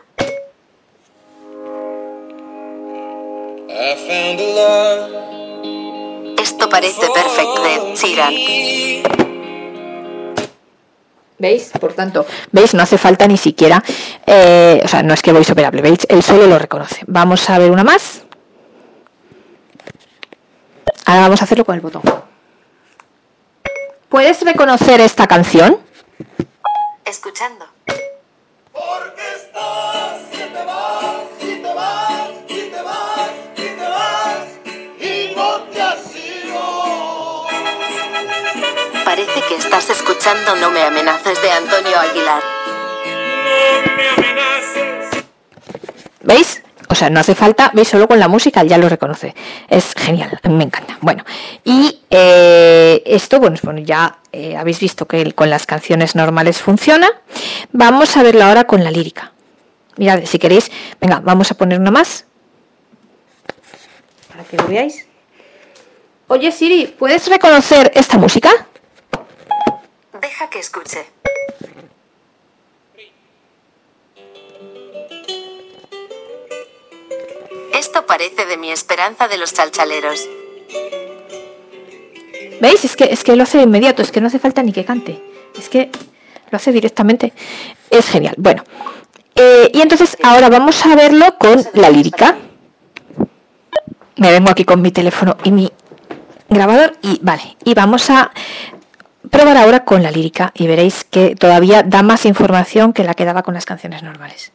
Esto 6.39 6.69
parece 6.69 7.07
perfecto 7.11 7.63
de 7.63 7.95
Sheeran. 7.97 9.30
¿Veis? 11.41 11.71
Por 11.81 11.95
tanto, 11.95 12.27
¿veis? 12.53 12.75
No 12.75 12.83
hace 12.83 12.99
falta 12.99 13.27
ni 13.27 13.39
siquiera, 13.39 13.83
eh, 14.27 14.83
o 14.85 14.89
sea, 14.89 15.03
no 15.03 15.15
es 15.15 15.23
que 15.23 15.33
voy 15.33 15.43
operable, 15.51 15.81
¿veis? 15.81 16.07
Él 16.11 16.23
solo 16.23 16.47
lo 16.47 16.59
reconoce. 16.59 17.01
Vamos 17.07 17.49
a 17.49 17.59
ver 17.59 17.71
una 17.71 17.83
más. 17.83 18.23
Ahora 21.07 21.23
vamos 21.23 21.41
a 21.41 21.45
hacerlo 21.45 21.65
con 21.65 21.75
el 21.75 21.81
botón. 21.81 22.03
¿puedes 24.11 24.43
reconocer 24.43 25.01
esta 25.01 25.27
canción? 25.27 25.79
Escuchando. 27.07 27.65
Porque 28.73 29.23
Parece 39.21 39.49
que 39.49 39.57
estás 39.57 39.91
escuchando 39.91 40.57
No 40.57 40.71
me 40.71 40.81
amenaces 40.81 41.43
de 41.43 41.51
Antonio 41.51 41.99
Aguilar. 41.99 42.43
¿Veis? 46.23 46.63
O 46.89 46.95
sea, 46.95 47.11
no 47.11 47.21
hace 47.21 47.35
falta, 47.35 47.71
veis, 47.75 47.89
solo 47.89 48.09
con 48.09 48.19
la 48.19 48.29
música 48.29 48.63
ya 48.65 48.79
lo 48.79 48.89
reconoce. 48.89 49.35
Es 49.69 49.93
genial, 49.95 50.41
me 50.49 50.65
encanta. 50.65 50.97
Bueno, 51.03 51.25
y 51.65 52.01
eh, 52.09 53.03
esto, 53.05 53.41
bueno, 53.41 53.59
bueno 53.63 53.81
ya 53.81 54.21
eh, 54.33 54.57
habéis 54.57 54.81
visto 54.81 55.07
que 55.07 55.33
con 55.35 55.51
las 55.51 55.67
canciones 55.67 56.15
normales 56.15 56.59
funciona. 56.59 57.11
Vamos 57.73 58.17
a 58.17 58.23
verlo 58.23 58.45
ahora 58.45 58.65
con 58.65 58.83
la 58.83 58.91
lírica. 58.91 59.33
Mirad, 59.99 60.25
si 60.25 60.39
queréis, 60.39 60.71
venga, 60.99 61.21
vamos 61.21 61.51
a 61.51 61.57
poner 61.57 61.79
una 61.79 61.91
más. 61.91 62.25
Para 64.31 64.45
que 64.45 64.57
lo 64.57 64.67
veáis. 64.67 65.07
Oye 66.29 66.53
Siri, 66.53 66.87
¿puedes 66.87 67.29
reconocer 67.29 67.93
esta 67.95 68.17
música? 68.17 68.51
Deja 70.31 70.49
que 70.49 70.61
escuche. 70.61 71.05
Esto 77.75 78.07
parece 78.07 78.47
de 78.47 78.57
mi 78.57 78.71
esperanza 78.71 79.27
de 79.27 79.39
los 79.39 79.53
chalchaleros. 79.53 80.29
¿Veis? 82.61 82.85
Es 82.85 82.95
que, 82.95 83.07
es 83.07 83.25
que 83.25 83.35
lo 83.35 83.43
hace 83.43 83.59
de 83.59 83.65
inmediato, 83.65 84.03
es 84.03 84.13
que 84.13 84.21
no 84.21 84.29
hace 84.29 84.39
falta 84.39 84.63
ni 84.63 84.73
que 84.73 84.85
cante. 84.85 85.21
Es 85.59 85.69
que 85.69 85.91
lo 86.49 86.57
hace 86.57 86.71
directamente. 86.71 87.33
Es 87.91 88.07
genial. 88.07 88.37
Bueno, 88.39 88.63
eh, 89.35 89.69
y 89.75 89.81
entonces 89.81 90.17
ahora 90.23 90.49
vamos 90.49 90.87
a 90.87 90.95
verlo 90.95 91.39
con 91.41 91.61
la 91.75 91.91
lírica. 91.91 92.39
Me 94.15 94.31
vengo 94.31 94.51
aquí 94.51 94.65
con 94.65 94.81
mi 94.81 94.93
teléfono 94.93 95.37
y 95.43 95.51
mi 95.51 95.73
grabador 96.49 96.97
y 97.03 97.19
vale. 97.21 97.57
Y 97.65 97.75
vamos 97.75 98.09
a 98.11 98.31
probar 99.31 99.57
ahora 99.57 99.85
con 99.85 100.03
la 100.03 100.11
lírica 100.11 100.53
y 100.55 100.67
veréis 100.67 101.05
que 101.05 101.35
todavía 101.37 101.83
da 101.83 102.03
más 102.03 102.27
información 102.27 102.93
que 102.93 103.05
la 103.05 103.15
que 103.15 103.25
daba 103.25 103.43
con 103.43 103.55
las 103.55 103.65
canciones 103.65 104.03
normales. 104.03 104.53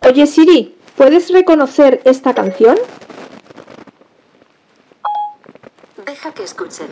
Oye 0.00 0.26
Siri, 0.26 0.76
¿puedes 0.96 1.30
reconocer 1.32 2.00
esta 2.04 2.34
canción? 2.34 2.76
Deja 6.06 6.32
que 6.32 6.44
escuche. 6.44 6.84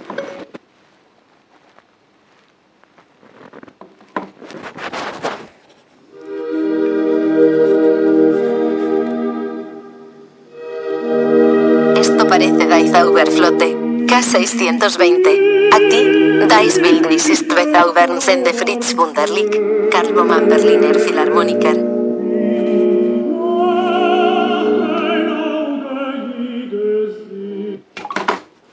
Esto 11.98 12.28
parece 12.28 12.66
Dice 12.86 13.02
Overflote. 13.02 13.85
K620. 14.06 15.74
Aquí, 15.74 16.26
Dice 16.46 16.80
Bildnis 16.80 17.28
ist 17.28 17.48
Bethaubernsen 17.48 18.44
de 18.44 18.54
Fritz 18.54 18.96
Wunderlich. 18.96 19.60
Karl 19.90 20.12
Baumann 20.14 20.48
Berliner 20.48 20.98
Philharmoniker. 20.98 21.96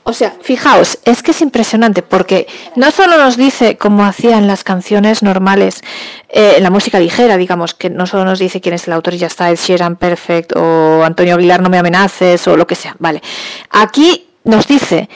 O 0.06 0.12
sea, 0.12 0.32
fijaos, 0.42 0.98
es 1.04 1.22
que 1.22 1.32
es 1.32 1.40
impresionante 1.40 2.02
porque 2.02 2.46
no 2.76 2.90
solo 2.92 3.16
nos 3.16 3.36
dice 3.36 3.76
cómo 3.76 4.04
hacían 4.04 4.46
las 4.46 4.62
canciones 4.62 5.22
normales, 5.22 5.82
eh, 6.28 6.58
la 6.60 6.70
música 6.70 7.00
ligera, 7.00 7.36
digamos, 7.36 7.74
que 7.74 7.90
no 7.90 8.06
solo 8.06 8.24
nos 8.24 8.38
dice 8.38 8.60
quién 8.60 8.76
es 8.76 8.86
el 8.86 8.92
autor 8.92 9.14
y 9.14 9.18
ya 9.18 9.26
está, 9.26 9.50
Ed 9.50 9.56
Sheeran 9.56 9.96
Perfect 9.96 10.52
o 10.56 11.02
Antonio 11.04 11.34
Aguilar 11.34 11.62
No 11.62 11.68
me 11.68 11.78
amenaces 11.78 12.46
o 12.46 12.56
lo 12.56 12.66
que 12.66 12.76
sea, 12.76 12.94
vale. 13.00 13.22
Aquí 13.70 14.28
nos 14.44 14.66
dice, 14.66 15.08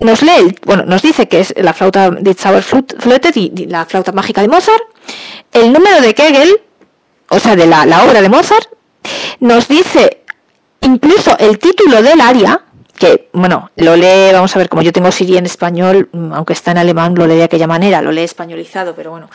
nos 0.00 0.22
lee, 0.22 0.54
bueno, 0.64 0.84
nos 0.84 1.02
dice 1.02 1.28
que 1.28 1.40
es 1.40 1.54
la 1.56 1.72
flauta 1.72 2.10
de 2.10 2.34
Zauberflöte 2.34 3.30
y 3.34 3.66
la 3.66 3.84
flauta 3.86 4.12
mágica 4.12 4.42
de 4.42 4.48
Mozart, 4.48 4.82
el 5.52 5.72
número 5.72 6.00
de 6.00 6.14
Kegel, 6.14 6.60
o 7.28 7.38
sea, 7.38 7.56
de 7.56 7.66
la, 7.66 7.86
la 7.86 8.04
obra 8.04 8.20
de 8.20 8.28
Mozart, 8.28 8.68
nos 9.40 9.68
dice 9.68 10.22
incluso 10.80 11.36
el 11.38 11.58
título 11.58 12.02
del 12.02 12.20
aria, 12.20 12.60
que 12.98 13.28
bueno, 13.32 13.70
lo 13.76 13.96
lee, 13.96 14.32
vamos 14.32 14.54
a 14.54 14.58
ver, 14.58 14.68
como 14.68 14.82
yo 14.82 14.92
tengo 14.92 15.10
Siri 15.10 15.36
en 15.36 15.46
español, 15.46 16.08
mm, 16.12 16.32
aunque 16.32 16.52
está 16.52 16.70
en 16.70 16.78
alemán, 16.78 17.14
lo 17.14 17.26
lee 17.26 17.36
de 17.36 17.44
aquella 17.44 17.66
manera, 17.66 18.00
lo 18.00 18.12
lee 18.12 18.22
españolizado, 18.22 18.94
pero 18.94 19.10
bueno, 19.10 19.28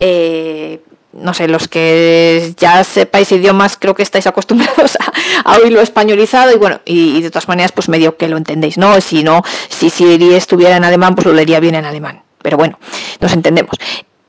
eh, 0.00 0.80
no 1.14 1.32
sé, 1.34 1.48
los 1.48 1.68
que 1.68 2.54
ya 2.56 2.82
sepáis 2.84 3.30
idiomas, 3.32 3.76
creo 3.78 3.94
que 3.94 4.02
estáis 4.02 4.26
acostumbrados 4.26 4.98
a, 5.44 5.58
oírlo 5.58 5.80
españolizado 5.80 6.52
y 6.52 6.56
bueno, 6.56 6.80
y, 6.84 7.22
de 7.22 7.30
todas 7.30 7.48
maneras, 7.48 7.72
pues 7.72 7.88
medio 7.88 8.16
que 8.16 8.28
lo 8.28 8.36
entendéis, 8.36 8.78
¿no? 8.78 9.00
Si 9.00 9.22
no, 9.22 9.42
si 9.68 9.90
Siri 9.90 10.34
estuviera 10.34 10.76
en 10.76 10.84
alemán, 10.84 11.14
pues 11.14 11.26
lo 11.26 11.32
leería 11.32 11.60
bien 11.60 11.74
en 11.74 11.84
alemán, 11.84 12.22
pero 12.42 12.56
bueno, 12.56 12.78
nos 13.20 13.32
entendemos. 13.32 13.76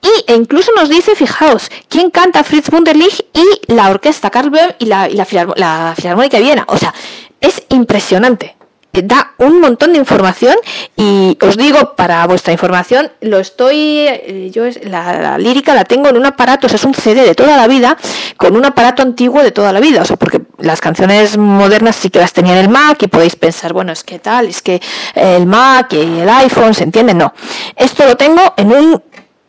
Y 0.01 0.31
e 0.31 0.35
incluso 0.35 0.71
nos 0.75 0.87
dice, 0.87 1.15
fijaos, 1.15 1.69
quién 1.89 2.11
canta 2.11 2.43
Fritz 2.43 2.69
Wunderlich 2.71 3.25
y 3.33 3.73
la 3.73 3.89
orquesta 3.89 4.29
Karl 4.29 4.51
Böhm 4.51 4.71
y 4.77 4.85
la, 4.85 5.09
y 5.09 5.15
la 5.15 5.25
Filarmónica 5.25 6.37
de 6.37 6.43
Viena. 6.43 6.65
O 6.67 6.77
sea, 6.77 6.93
es 7.41 7.63
impresionante. 7.69 8.54
Da 9.03 9.34
un 9.38 9.60
montón 9.62 9.93
de 9.93 9.99
información 9.99 10.55
y 10.95 11.38
os 11.41 11.58
digo, 11.58 11.95
para 11.95 12.25
vuestra 12.27 12.53
información, 12.53 13.12
lo 13.21 13.39
estoy, 13.39 14.08
eh, 14.08 14.49
yo 14.53 14.65
es- 14.65 14.84
la, 14.86 15.19
la 15.21 15.38
lírica 15.38 15.73
la 15.73 15.84
tengo 15.86 16.08
en 16.10 16.17
un 16.17 16.25
aparato, 16.25 16.67
es 16.67 16.84
un 16.84 16.93
CD 16.93 17.23
de 17.23 17.36
toda 17.36 17.58
la 17.58 17.67
vida, 17.67 17.97
con 18.38 18.55
un 18.55 18.65
aparato 18.65 19.01
antiguo 19.01 19.41
de 19.43 19.51
toda 19.51 19.71
la 19.73 19.79
vida. 19.79 20.01
O 20.01 20.05
sea, 20.05 20.17
porque 20.17 20.41
las 20.60 20.81
canciones 20.81 21.38
modernas 21.38 21.95
sí 21.95 22.10
que 22.10 22.19
las 22.19 22.34
tenía 22.34 22.53
en 22.53 22.60
el 22.60 22.69
Mac 22.69 23.01
y 23.03 23.08
podéis 23.08 23.36
pensar, 23.36 23.73
bueno, 23.73 23.91
es 23.91 24.03
que 24.03 24.19
tal, 24.19 24.47
es 24.47 24.62
que 24.62 24.81
el 25.13 25.45
Mac 25.45 25.93
y 25.93 26.19
el 26.19 26.29
iPhone, 26.29 26.73
¿se 26.73 26.84
entiende? 26.84 27.13
No. 27.13 27.34
Esto 27.75 28.05
lo 28.05 28.15
tengo 28.17 28.41
en 28.58 28.71
un 28.71 29.03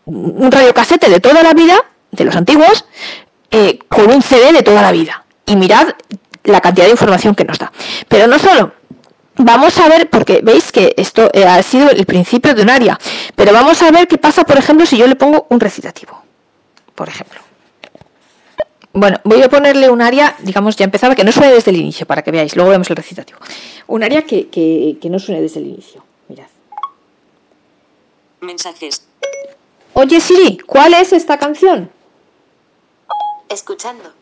un 0.08 0.52
radiocasete 0.52 1.10
de 1.10 1.18
toda 1.18 1.42
la 1.42 1.52
vida, 1.52 1.76
de 2.12 2.24
los 2.24 2.36
antiguos, 2.36 2.84
eh, 3.50 3.80
con 3.88 4.08
un 4.12 4.22
CD 4.22 4.52
de 4.52 4.62
toda 4.62 4.80
la 4.80 4.92
vida. 4.92 5.24
Y 5.46 5.56
mirad 5.56 5.88
la 6.44 6.60
cantidad 6.60 6.84
de 6.86 6.92
información 6.92 7.34
que 7.34 7.44
nos 7.44 7.58
da. 7.58 7.72
Pero 8.06 8.28
no 8.28 8.38
solo. 8.38 8.72
Vamos 9.38 9.76
a 9.78 9.88
ver, 9.88 10.08
porque 10.08 10.40
veis 10.42 10.72
que 10.72 10.94
esto 10.96 11.28
eh, 11.32 11.44
ha 11.44 11.62
sido 11.62 11.90
el 11.90 12.06
principio 12.06 12.54
de 12.54 12.62
un 12.62 12.70
área. 12.70 12.98
Pero 13.34 13.52
vamos 13.52 13.82
a 13.82 13.90
ver 13.90 14.08
qué 14.08 14.18
pasa, 14.18 14.44
por 14.44 14.56
ejemplo, 14.56 14.86
si 14.86 14.96
yo 14.96 15.06
le 15.06 15.16
pongo 15.16 15.46
un 15.50 15.60
recitativo. 15.60 16.22
Por 16.94 17.08
ejemplo. 17.08 17.40
Bueno, 18.94 19.20
voy 19.24 19.42
a 19.42 19.50
ponerle 19.50 19.90
un 19.90 20.00
área, 20.00 20.34
digamos, 20.38 20.74
ya 20.76 20.86
empezaba, 20.86 21.14
que 21.14 21.22
no 21.22 21.30
suene 21.30 21.52
desde 21.52 21.70
el 21.70 21.76
inicio, 21.76 22.06
para 22.06 22.22
que 22.22 22.30
veáis. 22.30 22.56
Luego 22.56 22.70
vemos 22.70 22.88
el 22.88 22.96
recitativo. 22.96 23.38
Un 23.88 24.02
área 24.02 24.22
que, 24.22 24.48
que, 24.48 24.96
que 25.00 25.10
no 25.10 25.18
suene 25.18 25.42
desde 25.42 25.60
el 25.60 25.66
inicio. 25.66 26.02
Mirad. 26.28 26.46
Mensajes. 28.40 29.06
Oye 29.92 30.20
Siri, 30.20 30.58
¿cuál 30.58 30.94
es 30.94 31.12
esta 31.12 31.38
canción? 31.38 31.90
Escuchando. 33.48 34.12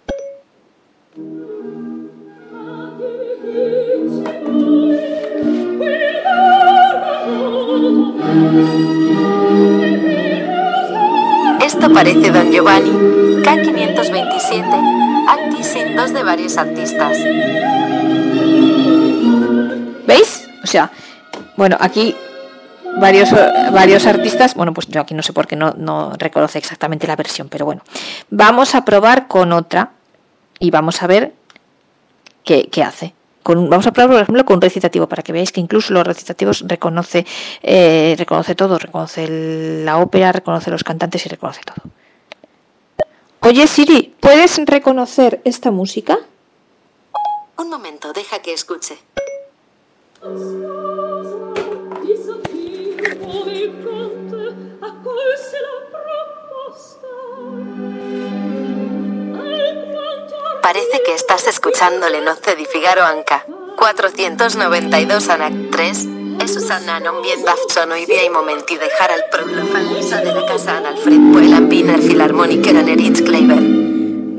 Esto 11.61 11.93
parece 11.93 12.31
Don 12.31 12.51
Giovanni. 12.51 12.91
K527. 13.43 15.29
Anti 15.29 15.63
sin 15.63 15.95
dos 15.95 16.13
de 16.13 16.23
varios 16.23 16.57
artistas. 16.57 17.19
¿Veis? 20.07 20.49
O 20.63 20.67
sea, 20.67 20.91
bueno, 21.57 21.77
aquí 21.81 22.17
varios, 22.99 23.33
eh, 23.33 23.71
varios 23.73 24.07
artistas, 24.07 24.55
bueno, 24.55 24.75
pues 24.75 24.87
yo 24.89 25.01
aquí 25.01 25.15
no 25.15 25.23
sé 25.23 25.33
por 25.33 25.47
qué 25.47 25.57
no, 25.57 25.75
no 25.77 26.13
reconoce 26.19 26.59
exactamente 26.59 27.07
la 27.07 27.17
versión, 27.17 27.49
pero 27.49 27.65
bueno, 27.65 27.83
vamos 28.31 28.75
a 28.75 28.85
probar 28.85 29.27
con 29.29 29.53
otra 29.53 29.93
y 30.59 30.71
vamos 30.71 31.03
a 31.03 31.07
ver 31.07 31.35
qué, 32.45 32.69
qué 32.71 32.83
hace. 32.83 33.15
Con, 33.45 33.69
vamos 33.69 33.87
a 33.87 33.93
probar, 33.93 34.11
por 34.11 34.23
ejemplo, 34.23 34.45
con 34.47 34.57
un 34.57 34.63
recitativo 34.63 35.07
para 35.07 35.23
que 35.23 35.31
veáis 35.33 35.53
que 35.53 35.61
incluso 35.61 35.93
los 35.93 36.05
recitativos 36.07 36.65
reconoce, 36.67 37.27
eh, 37.63 38.15
reconoce 38.19 38.55
todo, 38.55 38.79
reconoce 38.79 39.25
el- 39.25 39.85
la 39.85 39.99
ópera, 39.99 40.33
reconoce 40.33 40.71
los 40.71 40.83
cantantes 40.83 41.27
y 41.27 41.29
reconoce 41.29 41.61
todo. 41.63 41.77
Oye 43.41 43.67
Siri, 43.67 44.15
¿puedes 44.19 44.59
reconocer 44.65 45.43
esta 45.45 45.71
música? 45.71 46.19
Un 47.59 47.69
momento, 47.69 48.15
deja 48.15 48.39
que 48.41 48.55
escuche. 48.55 48.97
Parece 60.65 61.03
que 61.05 61.13
estás 61.13 61.47
escuchando 61.47 62.09
Le 62.09 62.23
Nozze 62.23 62.57
di 62.57 62.65
Figaro 62.65 63.03
Anca. 63.05 63.45
492 63.77 65.29
Anac 65.29 65.53
3. 65.71 66.09
És 66.41 66.55
Susanna 66.55 66.99
non 67.01 67.21
bien 67.21 67.45
daft 67.45 67.69
sono 67.69 67.95
i 67.95 68.07
i 68.09 68.31
momenti 68.31 68.79
de 68.79 68.89
Harald 68.99 69.29
Pro 69.31 69.45
la 69.45 69.63
falsa 69.67 70.23
de 70.23 70.33
la 70.33 70.47
casa 70.47 70.79
en 70.79 70.87
Alfred 70.87 71.21
Puelan 71.33 71.69
Wiener 71.69 72.01
Philharmoniker 72.01 72.77
en 72.77 72.89
Eritz 72.89 73.21
Kleiber. 73.21 73.61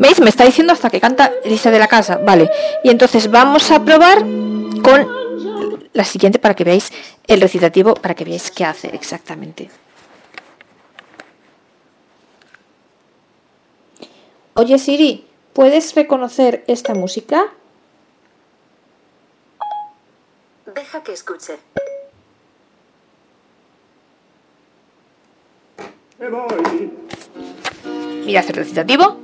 ¿Veis? 0.02 0.20
Me 0.20 0.30
está 0.30 0.46
diciendo 0.46 0.74
hasta 0.74 0.90
que 0.90 1.00
canta 1.00 1.32
Elisa 1.44 1.70
de 1.70 1.78
la 1.78 1.88
Casa. 1.88 2.18
Vale. 2.18 2.50
Y 2.84 2.90
entonces 2.90 3.30
vamos 3.30 3.70
a 3.70 3.86
probar 3.86 4.26
con 4.82 5.08
la 5.94 6.04
siguiente 6.06 6.40
para 6.40 6.56
que 6.56 6.64
veáis 6.64 6.92
el 7.28 7.40
recitativo, 7.40 7.94
para 7.94 8.16
que 8.16 8.26
veáis 8.26 8.50
qué 8.50 8.66
hace 8.66 8.88
exactamente. 8.96 9.70
Oye 14.56 14.80
Siri, 14.80 15.35
¿puedes 15.56 15.96
reconocer 15.96 16.64
esta 16.68 16.94
música? 16.94 17.48
Deja 20.66 21.02
que 21.02 21.14
escuche. 21.14 21.58
Recitativo. 28.56 29.22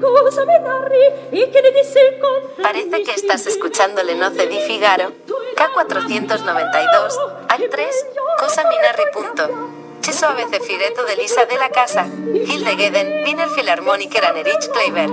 Me 0.00 1.38
e 1.38 1.50
che 1.50 1.60
ne 1.60 1.70
disse 1.72 2.00
il 2.00 2.18
conte? 2.18 2.62
Parece 2.62 3.02
que 3.02 3.12
estás 3.12 3.46
escuchando 3.46 4.02
Lenoce 4.02 4.46
di 4.46 4.58
Figaro, 4.60 5.12
K492, 5.56 7.46
al 7.48 7.68
3, 7.68 8.06
Cosa 8.38 8.62
Minarri. 8.68 9.04
punto. 9.12 9.79
Ceso 10.02 10.26
ABC 10.26 10.62
Fireto 10.62 11.04
de 11.04 11.16
Lisa 11.16 11.44
de 11.44 11.58
la 11.58 11.68
Casa, 11.68 12.06
Hildegeden, 12.06 13.24
Wiener 13.24 13.48
Philharmoniker 13.48 14.24
Erich 14.36 14.68
Kleiber. 14.70 15.10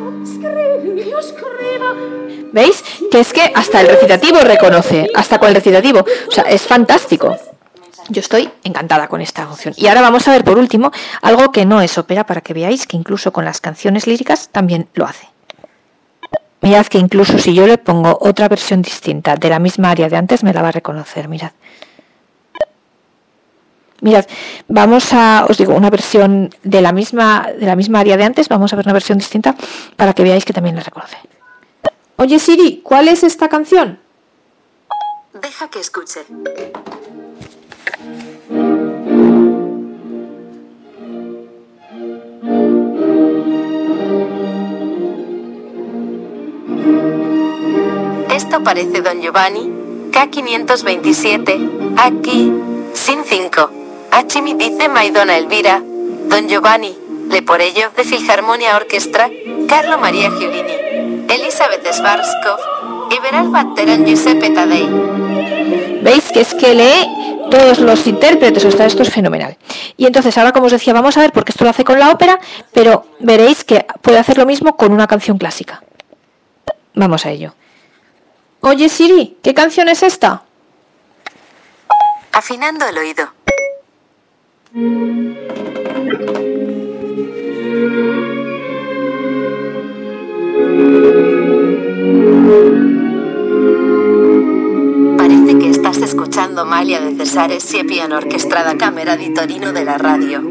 ¿Veis? 2.54 2.84
Que 3.12 3.20
es 3.20 3.34
que 3.34 3.52
hasta 3.54 3.82
el 3.82 3.88
recitativo 3.88 4.40
reconoce, 4.40 5.10
hasta 5.14 5.40
con 5.40 5.50
el 5.50 5.56
recitativo. 5.56 6.06
O 6.28 6.32
sea, 6.32 6.44
es 6.46 6.62
fantástico. 6.62 7.38
Yo 8.10 8.22
estoy 8.22 8.50
encantada 8.64 9.08
con 9.10 9.20
esta 9.20 9.46
función. 9.46 9.74
Y 9.78 9.88
ahora 9.88 10.02
vamos 10.02 10.28
a 10.28 10.32
ver 10.32 10.46
por 10.46 10.58
último 10.58 10.92
algo 11.22 11.52
que 11.52 11.66
no 11.66 11.82
es 11.82 11.98
ópera 11.98 12.26
para 12.26 12.42
que 12.42 12.54
veáis 12.54 12.88
que 12.88 12.96
incluso 12.96 13.34
con 13.34 13.44
las 13.44 13.60
canciones 13.60 14.08
líricas 14.08 14.50
también 14.50 14.88
lo 14.94 15.06
hace. 15.06 15.28
Mirad 16.62 16.88
que 16.88 16.98
incluso 16.98 17.38
si 17.38 17.54
yo 17.54 17.68
le 17.68 17.78
pongo 17.78 18.18
otra 18.22 18.48
versión 18.48 18.82
distinta 18.82 19.36
de 19.36 19.50
la 19.50 19.60
misma 19.60 19.92
área 19.92 20.10
de 20.10 20.16
antes 20.16 20.44
me 20.44 20.54
la 20.54 20.62
va 20.62 20.70
a 20.70 20.72
reconocer, 20.72 21.28
mirad. 21.28 21.52
Mirad, 24.02 24.26
vamos 24.68 25.12
a, 25.14 25.46
os 25.50 25.58
digo, 25.58 25.74
una 25.74 25.90
versión 25.90 26.54
de 26.64 26.82
la 26.82 26.92
misma 26.92 27.48
de 27.60 27.66
la 27.66 27.76
misma 27.76 28.00
área 28.00 28.16
de 28.16 28.26
antes, 28.26 28.48
vamos 28.48 28.72
a 28.72 28.76
ver 28.76 28.86
una 28.86 28.94
versión 28.94 29.18
distinta 29.18 29.56
para 29.96 30.14
que 30.14 30.24
veáis 30.24 30.46
que 30.46 30.54
también 30.54 30.76
la 30.76 30.84
reconoce. 30.84 31.18
Oye 32.18 32.40
Siri, 32.40 32.82
¿cuál 32.84 33.08
es 33.08 33.24
esta 33.24 33.50
canción? 33.50 34.00
Deja 35.42 35.68
que 35.70 35.80
escuche. 35.80 36.22
Esto 48.30 48.64
parece 48.64 49.02
Don 49.02 49.22
Giovanni, 49.22 49.72
K527, 50.12 51.96
aquí, 51.98 52.54
sin 52.94 53.24
5. 53.24 53.87
Hachimi 54.18 54.56
dice 54.56 54.90
Maidona 54.90 55.38
Elvira, 55.38 55.80
Don 55.80 56.50
Giovanni, 56.50 56.98
Le 57.30 57.44
por 57.44 57.62
ello 57.62 57.92
de 57.96 58.04
Filharmonia 58.04 58.76
Orchestra, 58.76 59.30
Carlo 59.70 60.00
Maria 60.00 60.32
Giulini, 60.32 61.28
Elizabeth 61.30 61.86
Schwarzkopf, 61.94 63.14
Iberal 63.16 63.50
Batteran 63.50 64.08
Giuseppe 64.08 64.50
Tadei. 64.50 64.90
¿Veis? 66.02 66.32
Que 66.32 66.42
es 66.42 66.56
que 66.56 66.74
lee 66.74 67.48
todos 67.52 67.78
los 67.78 68.08
intérpretes, 68.08 68.66
o 68.66 68.72
sea, 68.72 68.88
esto 68.88 69.04
es 69.04 69.12
fenomenal. 69.12 69.56
Y 69.98 70.08
entonces 70.08 70.36
ahora, 70.40 70.52
como 70.52 70.66
os 70.66 70.72
decía, 70.72 70.94
vamos 70.94 71.16
a 71.16 71.22
ver, 71.22 71.32
porque 71.32 71.52
esto 71.52 71.64
lo 71.64 71.70
hace 71.70 71.84
con 71.84 72.00
la 72.00 72.10
ópera, 72.10 72.40
pero 72.74 73.06
veréis 73.20 73.64
que 73.64 73.86
puede 74.02 74.18
hacer 74.18 74.40
lo 74.40 74.48
mismo 74.48 74.78
con 74.78 74.94
una 74.94 75.06
canción 75.06 75.38
clásica. 75.38 75.84
Vamos 76.96 77.24
a 77.28 77.30
ello. 77.30 77.54
Oye 78.62 78.90
Siri, 78.90 79.38
¿qué 79.44 79.54
canción 79.54 79.90
es 79.90 80.02
esta? 80.02 80.42
Afinando 82.32 82.88
el 82.88 82.98
oído. 82.98 83.37
Parece 84.68 84.84
que 95.58 95.70
estás 95.70 95.98
escuchando 96.00 96.66
Malia 96.66 97.00
de 97.00 97.16
Cesare 97.16 97.62
Siepian 97.62 98.12
orquestrada 98.12 98.78
cámara 98.78 99.16
di 99.16 99.34
Torino 99.34 99.72
de 99.72 99.86
la 99.86 99.98
radio. 99.98 100.42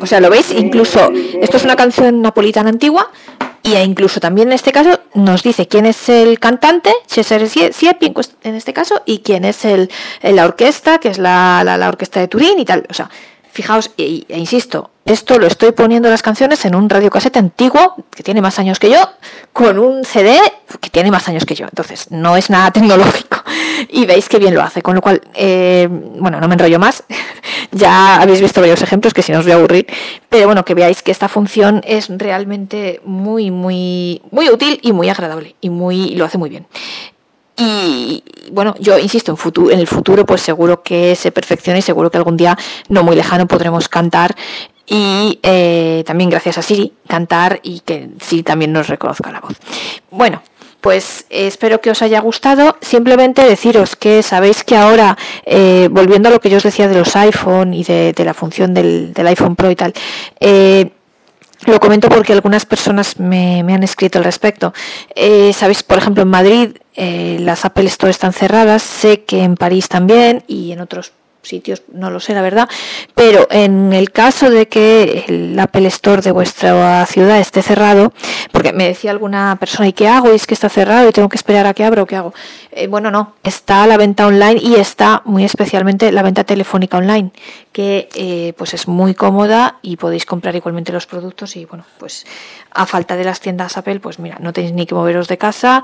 O 0.00 0.06
sea, 0.06 0.20
¿lo 0.20 0.30
veis? 0.30 0.50
Incluso, 0.50 1.12
esto 1.12 1.58
es 1.58 1.62
una 1.62 1.76
canción 1.76 2.22
napolitana 2.22 2.70
antigua, 2.70 3.08
y 3.62 3.74
incluso 3.76 4.20
también 4.20 4.48
en 4.48 4.52
este 4.54 4.72
caso 4.72 5.00
nos 5.14 5.42
dice 5.42 5.68
quién 5.68 5.86
es 5.86 6.08
el 6.08 6.38
cantante, 6.38 6.92
Cesare 7.06 7.46
Sie- 7.46 7.72
Siepi 7.72 8.12
en 8.42 8.54
este 8.54 8.72
caso, 8.72 9.02
y 9.06 9.18
quién 9.20 9.44
es 9.44 9.64
el, 9.64 9.90
la 10.22 10.44
orquesta, 10.44 10.98
que 10.98 11.08
es 11.08 11.18
la, 11.18 11.62
la- 11.64 11.76
la 11.76 11.88
orquesta 11.88 12.20
de 12.20 12.28
Turín 12.28 12.58
y 12.58 12.64
tal. 12.64 12.86
O 12.90 12.94
sea, 12.94 13.10
fijaos, 13.52 13.90
e, 13.98 14.24
insisto, 14.28 14.90
esto 15.04 15.38
lo 15.38 15.46
estoy 15.46 15.72
poniendo 15.72 16.08
las 16.08 16.22
canciones 16.22 16.64
en 16.64 16.74
un 16.74 16.88
radiocasete 16.88 17.38
antiguo, 17.38 17.96
que 18.14 18.22
tiene 18.22 18.40
más 18.40 18.58
años 18.58 18.78
que 18.78 18.90
yo, 18.90 18.98
con 19.52 19.78
un 19.78 20.04
CD 20.04 20.38
que 20.80 20.90
tiene 20.90 21.10
más 21.10 21.28
años 21.28 21.44
que 21.44 21.54
yo. 21.54 21.64
Entonces, 21.64 22.10
no 22.10 22.36
es 22.36 22.50
nada 22.50 22.70
tecnológico. 22.72 23.42
Y 23.88 24.06
veis 24.06 24.28
que 24.28 24.38
bien 24.38 24.54
lo 24.54 24.62
hace. 24.62 24.82
Con 24.82 24.94
lo 24.94 25.00
cual, 25.00 25.20
eh, 25.34 25.88
bueno, 25.90 26.40
no 26.40 26.46
me 26.46 26.54
enrollo 26.54 26.78
más. 26.78 27.04
ya 27.72 28.20
habéis 28.20 28.40
visto 28.40 28.60
varios 28.60 28.82
ejemplos 28.82 29.14
que 29.14 29.22
si 29.22 29.32
no 29.32 29.38
os 29.38 29.44
voy 29.44 29.52
a 29.52 29.56
aburrir. 29.56 29.86
Pero 30.28 30.46
bueno, 30.46 30.64
que 30.64 30.74
veáis 30.74 31.02
que 31.02 31.10
esta 31.10 31.28
función 31.28 31.82
es 31.84 32.08
realmente 32.08 33.00
muy, 33.04 33.50
muy, 33.50 34.22
muy 34.30 34.48
útil 34.48 34.78
y 34.82 34.92
muy 34.92 35.08
agradable. 35.08 35.56
Y 35.60 35.70
muy, 35.70 36.12
y 36.12 36.16
lo 36.16 36.24
hace 36.24 36.38
muy 36.38 36.50
bien. 36.50 36.66
Y 37.60 38.24
bueno, 38.52 38.74
yo 38.80 38.98
insisto, 38.98 39.30
en, 39.30 39.36
futuro, 39.36 39.70
en 39.70 39.80
el 39.80 39.86
futuro 39.86 40.24
pues 40.24 40.40
seguro 40.40 40.82
que 40.82 41.14
se 41.14 41.30
perfecciona 41.30 41.78
y 41.78 41.82
seguro 41.82 42.10
que 42.10 42.16
algún 42.16 42.38
día 42.38 42.56
no 42.88 43.02
muy 43.02 43.14
lejano 43.14 43.46
podremos 43.46 43.88
cantar 43.90 44.34
y 44.86 45.38
eh, 45.42 46.02
también 46.06 46.30
gracias 46.30 46.56
a 46.56 46.62
Siri 46.62 46.94
cantar 47.06 47.60
y 47.62 47.80
que 47.80 48.08
Siri 48.20 48.42
también 48.42 48.72
nos 48.72 48.88
reconozca 48.88 49.30
la 49.30 49.40
voz. 49.40 49.56
Bueno, 50.10 50.42
pues 50.80 51.26
espero 51.28 51.82
que 51.82 51.90
os 51.90 52.00
haya 52.00 52.20
gustado. 52.20 52.76
Simplemente 52.80 53.44
deciros 53.44 53.94
que 53.94 54.22
sabéis 54.22 54.64
que 54.64 54.76
ahora, 54.76 55.18
eh, 55.44 55.88
volviendo 55.92 56.30
a 56.30 56.32
lo 56.32 56.40
que 56.40 56.48
yo 56.48 56.56
os 56.56 56.62
decía 56.62 56.88
de 56.88 56.98
los 56.98 57.14
iPhone 57.14 57.74
y 57.74 57.84
de, 57.84 58.14
la 58.24 58.32
función 58.32 58.72
del, 58.72 59.12
del 59.12 59.26
iPhone 59.26 59.54
Pro 59.54 59.70
y 59.70 59.76
tal, 59.76 59.92
eh, 60.40 60.90
lo 61.66 61.80
comento 61.80 62.08
porque 62.08 62.32
algunas 62.32 62.64
personas 62.64 63.18
me, 63.18 63.62
me 63.62 63.74
han 63.74 63.82
escrito 63.82 64.18
al 64.18 64.24
respecto. 64.24 64.72
Eh, 65.14 65.52
Sabéis, 65.52 65.82
por 65.82 65.98
ejemplo, 65.98 66.22
en 66.22 66.28
Madrid 66.28 66.70
eh, 66.94 67.38
las 67.40 67.64
Apple 67.64 67.86
Store 67.86 68.10
están 68.10 68.32
cerradas, 68.32 68.82
sé 68.82 69.24
que 69.24 69.42
en 69.42 69.56
París 69.56 69.88
también 69.88 70.42
y 70.46 70.72
en 70.72 70.80
otros 70.80 71.12
sitios, 71.42 71.82
no 71.92 72.10
lo 72.10 72.20
sé 72.20 72.34
la 72.34 72.42
verdad, 72.42 72.68
pero 73.14 73.46
en 73.50 73.92
el 73.92 74.10
caso 74.10 74.50
de 74.50 74.68
que 74.68 75.24
el 75.28 75.58
Apple 75.58 75.86
Store 75.88 76.22
de 76.22 76.32
vuestra 76.32 77.04
ciudad 77.06 77.38
esté 77.38 77.62
cerrado, 77.62 78.12
porque 78.52 78.72
me 78.72 78.86
decía 78.86 79.10
alguna 79.10 79.56
persona, 79.58 79.88
¿y 79.88 79.92
qué 79.92 80.08
hago? 80.08 80.32
Y 80.32 80.36
es 80.36 80.46
que 80.46 80.54
está 80.54 80.68
cerrado 80.68 81.08
y 81.08 81.12
tengo 81.12 81.28
que 81.28 81.36
esperar 81.36 81.66
a 81.66 81.74
que 81.74 81.84
abra 81.84 82.02
o 82.02 82.06
qué 82.06 82.16
hago. 82.16 82.34
Eh, 82.72 82.86
bueno, 82.86 83.10
no, 83.10 83.34
está 83.42 83.86
la 83.86 83.96
venta 83.96 84.26
online 84.26 84.60
y 84.62 84.74
está 84.76 85.22
muy 85.24 85.44
especialmente 85.44 86.12
la 86.12 86.22
venta 86.22 86.44
telefónica 86.44 86.98
online, 86.98 87.32
que 87.72 88.08
eh, 88.14 88.52
pues 88.56 88.74
es 88.74 88.86
muy 88.86 89.14
cómoda 89.14 89.78
y 89.82 89.96
podéis 89.96 90.26
comprar 90.26 90.54
igualmente 90.54 90.92
los 90.92 91.06
productos 91.06 91.56
y 91.56 91.64
bueno, 91.64 91.84
pues 91.98 92.26
a 92.72 92.86
falta 92.86 93.16
de 93.16 93.24
las 93.24 93.40
tiendas 93.40 93.76
Apple, 93.76 94.00
pues 94.00 94.18
mira, 94.18 94.38
no 94.40 94.52
tenéis 94.52 94.72
ni 94.72 94.86
que 94.86 94.94
moveros 94.94 95.26
de 95.26 95.38
casa 95.38 95.82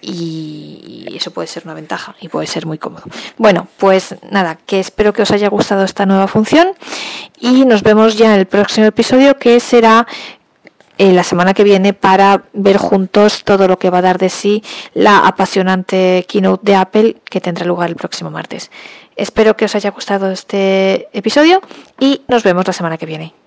y 0.00 1.06
eso 1.12 1.32
puede 1.32 1.48
ser 1.48 1.64
una 1.64 1.74
ventaja 1.74 2.14
y 2.20 2.28
puede 2.28 2.46
ser 2.46 2.66
muy 2.66 2.78
cómodo. 2.78 3.02
Bueno, 3.36 3.66
pues 3.76 4.14
nada, 4.30 4.58
que 4.66 4.78
espero 4.98 5.12
que 5.12 5.22
os 5.22 5.30
haya 5.30 5.48
gustado 5.48 5.84
esta 5.84 6.06
nueva 6.06 6.26
función 6.26 6.72
y 7.38 7.64
nos 7.64 7.84
vemos 7.84 8.18
ya 8.18 8.34
en 8.34 8.40
el 8.40 8.46
próximo 8.46 8.84
episodio 8.84 9.38
que 9.38 9.60
será 9.60 10.08
eh, 10.98 11.12
la 11.12 11.22
semana 11.22 11.54
que 11.54 11.62
viene 11.62 11.92
para 11.92 12.42
ver 12.52 12.78
juntos 12.78 13.44
todo 13.44 13.68
lo 13.68 13.78
que 13.78 13.90
va 13.90 13.98
a 13.98 14.02
dar 14.02 14.18
de 14.18 14.28
sí 14.28 14.60
la 14.94 15.18
apasionante 15.18 16.26
keynote 16.26 16.62
de 16.64 16.74
Apple 16.74 17.16
que 17.30 17.40
tendrá 17.40 17.64
lugar 17.64 17.90
el 17.90 17.94
próximo 17.94 18.32
martes. 18.32 18.72
Espero 19.14 19.56
que 19.56 19.66
os 19.66 19.76
haya 19.76 19.92
gustado 19.92 20.32
este 20.32 21.08
episodio 21.16 21.62
y 22.00 22.22
nos 22.26 22.42
vemos 22.42 22.66
la 22.66 22.72
semana 22.72 22.98
que 22.98 23.06
viene. 23.06 23.37